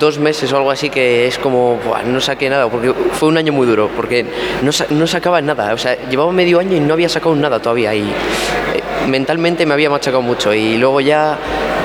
[0.00, 3.36] dos meses o algo así que es como, "Buah, no saqué nada, porque fue un
[3.36, 4.24] año muy duro, porque
[4.62, 7.60] no, sa- no sacaba nada, o sea, llevaba medio año y no había sacado nada
[7.60, 11.38] todavía y eh, mentalmente me había machacado mucho y luego ya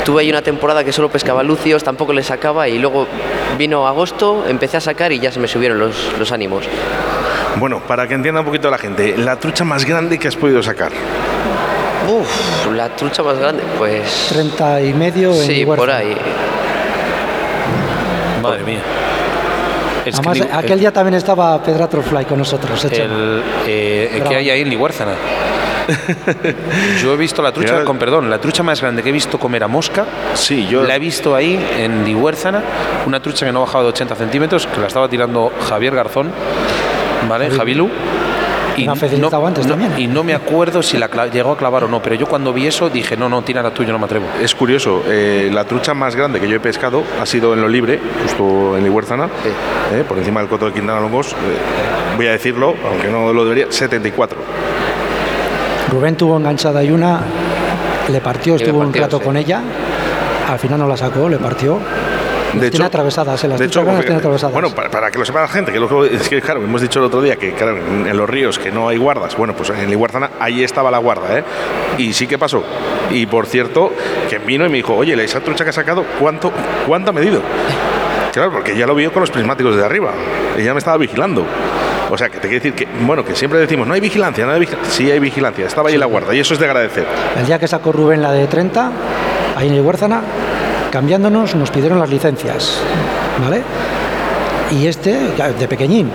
[0.03, 3.05] tuve ahí una temporada que solo pescaba lucios, tampoco le sacaba y luego
[3.57, 6.65] vino agosto, empecé a sacar y ya se me subieron los, los ánimos.
[7.59, 10.61] Bueno, para que entienda un poquito la gente, la trucha más grande que has podido
[10.63, 10.91] sacar.
[12.07, 14.27] Uf, la trucha más grande, pues...
[14.29, 15.81] 30 y medio en Sí, Huerta.
[15.81, 16.15] por ahí.
[18.49, 18.79] Madre mía.
[20.05, 22.83] Es Además, digo, aquel el- día también estaba Predator Fly con nosotros.
[22.85, 25.13] el, eh, ¿Qué hay ahí en Lihuérzana?
[27.01, 29.37] Yo he visto la trucha, Mira- con perdón, la trucha más grande que he visto
[29.39, 30.05] comer a mosca.
[30.33, 30.83] Sí, yo.
[30.83, 32.61] La he visto ahí en Lihuérzana,
[33.05, 36.31] una trucha que no ha bajado de 80 centímetros, que la estaba tirando Javier Garzón,
[37.29, 37.49] ¿vale?
[37.51, 37.89] Javilu.
[38.83, 39.93] Una felicitado antes no- también.
[39.97, 42.67] y no me acuerdo si la llegó a clavar o no, pero yo cuando vi
[42.67, 44.25] eso dije, no, no, tira la tuya, no me atrevo.
[44.41, 47.67] Es curioso, eh, la trucha más grande que yo he pescado ha sido en lo
[47.69, 49.25] libre, justo en Lihuérzana,
[49.93, 51.31] eh, por encima del coto de Quintana Longos.
[51.33, 51.35] eh,
[52.17, 54.37] voy a decirlo, aunque no lo debería, 74.
[55.91, 57.21] Rubén tuvo enganchada y una,
[58.11, 59.23] le partió, Y le estuvo un rato sí.
[59.23, 59.61] con ella,
[60.49, 61.79] al final no la sacó, le partió.
[62.55, 64.53] Las De tiene hecho- atravesadas, eh, las de truchas hecho, grandes las tiene porque- atravesadas.
[64.53, 66.99] bueno, para, para que lo sepa la gente, que que- es que claro, hemos dicho
[66.99, 69.89] el otro día que claro, en, los ríos que no hay guardas, bueno, pues en
[69.89, 71.43] Lihuérzana ahí estaba la guarda, ¿eh?
[71.97, 72.63] Y sí que pasó.
[73.11, 73.91] Y por cierto,
[74.29, 76.51] que vino y me dijo, oye, esa trucha que ha sacado, ¿cuánto,
[76.87, 77.41] cuánto ha medido?
[78.33, 80.11] Claro, porque ya lo vio con los prismáticos de arriba.
[80.57, 81.45] Ella me estaba vigilando.
[82.11, 84.51] O sea, que te quiero decir que, bueno, que siempre decimos, no hay vigilancia, no
[84.51, 84.91] hay vigilancia.
[84.93, 87.05] Sí hay vigilancia, estaba ahí la guarda y eso es de agradecer.
[87.37, 88.91] El día que sacó Rubén la de 30,
[89.55, 90.21] ahí en Huérzana,
[90.91, 92.79] cambiándonos, nos pidieron las licencias,
[93.41, 93.61] ¿vale?
[94.71, 95.17] Y este,
[95.59, 96.09] de pequeñín,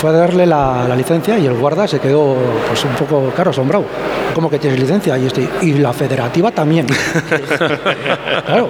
[0.00, 2.36] fue a darle la, la licencia y el guarda se quedó
[2.68, 3.84] pues un poco, claro, asombrado.
[4.34, 5.16] ¿Cómo que tienes licencia?
[5.18, 5.28] Y,
[5.62, 6.86] y la federativa también.
[8.46, 8.68] claro,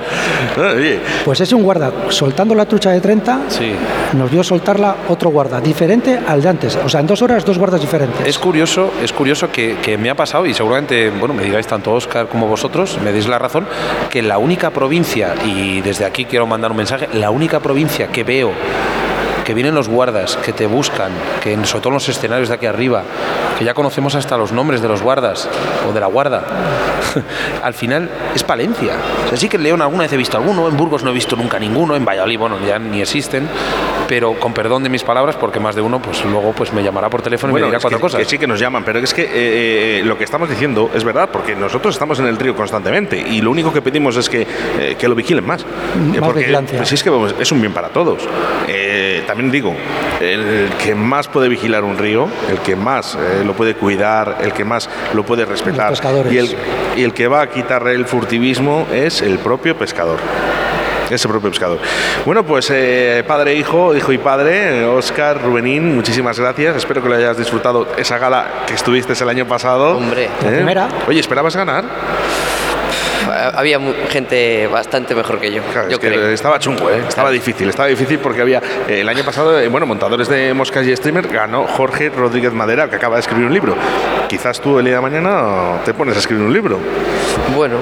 [1.25, 3.73] pues es un guarda soltando la trucha de 30, Sí.
[4.15, 6.79] nos vio soltarla otro guarda, diferente al de antes.
[6.85, 8.27] O sea, en dos horas, dos guardas diferentes.
[8.27, 11.93] Es curioso, es curioso que, que me ha pasado, y seguramente, bueno, me digáis tanto
[11.93, 13.67] Oscar como vosotros, me deis la razón,
[14.11, 18.25] que la única provincia, y desde aquí quiero mandar un mensaje, la única provincia que
[18.25, 18.53] veo
[19.49, 21.11] que vienen los guardas, que te buscan,
[21.43, 23.03] que en- sobre todo en los escenarios de aquí arriba,
[23.59, 25.49] que ya conocemos hasta los nombres de los guardas
[25.89, 26.45] o de la guarda.
[27.63, 28.93] Al final es Palencia.
[29.25, 31.15] O sea, sí que en León alguna vez he visto alguno, en Burgos no he
[31.15, 33.49] visto nunca ninguno, en Valladolid, bueno, ya ni existen,
[34.07, 37.09] pero con perdón de mis palabras, porque más de uno, pues luego pues me llamará
[37.09, 38.19] por teléfono y me dirá cuatro que, cosas.
[38.21, 41.05] que sí que nos llaman, pero es que eh, eh, lo que estamos diciendo es
[41.05, 44.43] verdad, porque nosotros estamos en el río constantemente y lo único que pedimos es que,
[44.79, 45.63] eh, que lo vigilen más.
[45.63, 46.77] Eh, porque vigilancia.
[46.79, 48.19] pues, sí es que es un bien para todos.
[48.69, 49.73] Eh, también digo,
[50.21, 54.53] el que más puede vigilar un río, el que más eh, lo puede cuidar, el
[54.53, 55.93] que más lo puede respetar
[56.29, 56.57] y el,
[56.97, 60.19] y el que va a quitarle el furtivismo es el propio pescador.
[61.09, 61.79] Ese propio pescador.
[62.27, 66.75] Bueno, pues eh, padre, hijo, hijo y padre, Oscar, Rubenín, muchísimas gracias.
[66.75, 69.99] Espero que lo hayas disfrutado esa gala que estuviste el año pasado.
[69.99, 70.29] Hombre.
[70.43, 70.89] La primera.
[71.07, 71.85] Oye, ¿esperabas ganar?
[73.55, 75.63] Había gente bastante mejor que yo.
[75.63, 76.29] Claro, yo es que creo.
[76.29, 77.03] estaba chungo, ¿eh?
[77.07, 78.59] estaba difícil, estaba difícil porque había
[78.89, 82.89] eh, el año pasado, eh, bueno, montadores de moscas y streamer ganó Jorge Rodríguez Madera,
[82.89, 83.77] que acaba de escribir un libro.
[84.29, 86.79] Quizás tú el día de mañana te pones a escribir un libro.
[87.55, 87.77] Bueno,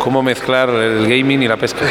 [0.00, 1.80] Cómo mezclar el gaming y la pesca.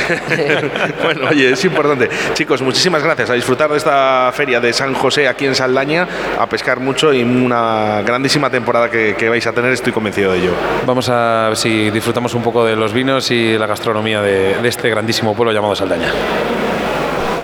[1.04, 2.10] bueno, oye, es importante.
[2.34, 3.30] Chicos, muchísimas gracias.
[3.30, 6.08] A disfrutar de esta feria de San José aquí en Saldaña,
[6.40, 10.40] a pescar mucho y una grandísima temporada que, que vais a tener, estoy convencido de
[10.40, 10.54] ello.
[10.88, 14.68] Vamos a ver si disfrutamos un poco de los vinos y la gastronomía de, de
[14.68, 16.12] este grandísimo pueblo llamado Saldaña.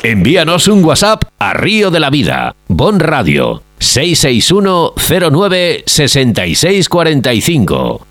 [0.01, 4.93] Envíanos un WhatsApp a Río de la Vida, Bon Radio, 661
[5.31, 8.07] 09 6645.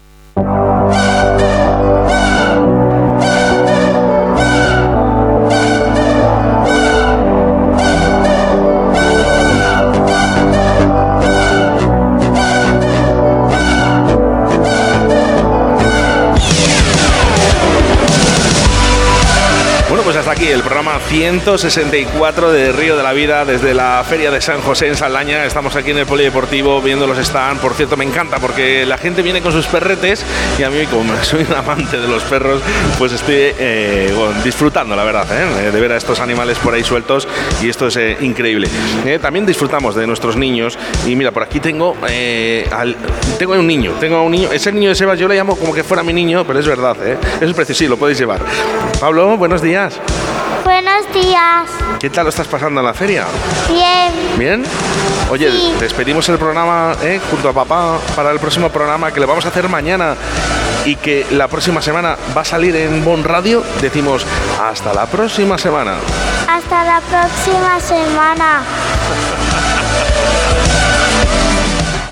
[20.54, 24.94] El programa 164 de Río de la Vida desde la Feria de San José en
[24.96, 25.44] Saldaña.
[25.44, 27.60] Estamos aquí en el Polideportivo viendo los stands.
[27.60, 30.24] Por cierto, me encanta porque la gente viene con sus perretes
[30.56, 32.60] y a mí, como soy un amante de los perros,
[32.98, 35.72] pues estoy eh, disfrutando, la verdad, ¿eh?
[35.72, 37.26] de ver a estos animales por ahí sueltos
[37.60, 38.68] y esto es eh, increíble.
[39.20, 41.96] También disfrutamos de nuestros niños y mira, por aquí tengo,
[42.70, 42.96] al-
[43.38, 45.82] tengo un niño, tengo un niño, ese niño de Sebas yo le llamo como que
[45.82, 46.96] fuera mi niño, pero es verdad,
[47.40, 48.40] es precioso, sí, lo podéis llevar.
[49.00, 49.98] Pablo, buenos días.
[50.84, 51.70] Buenos días.
[51.98, 53.24] ¿Qué tal lo estás pasando en la feria?
[53.70, 54.12] Bien.
[54.38, 54.62] ¿Bien?
[55.30, 55.74] Oye, Sí.
[55.80, 59.48] despedimos el programa eh, junto a papá para el próximo programa que lo vamos a
[59.48, 60.14] hacer mañana
[60.84, 63.64] y que la próxima semana va a salir en Bon Radio.
[63.80, 64.26] Decimos
[64.62, 65.94] hasta la próxima semana.
[66.46, 68.62] Hasta la próxima semana.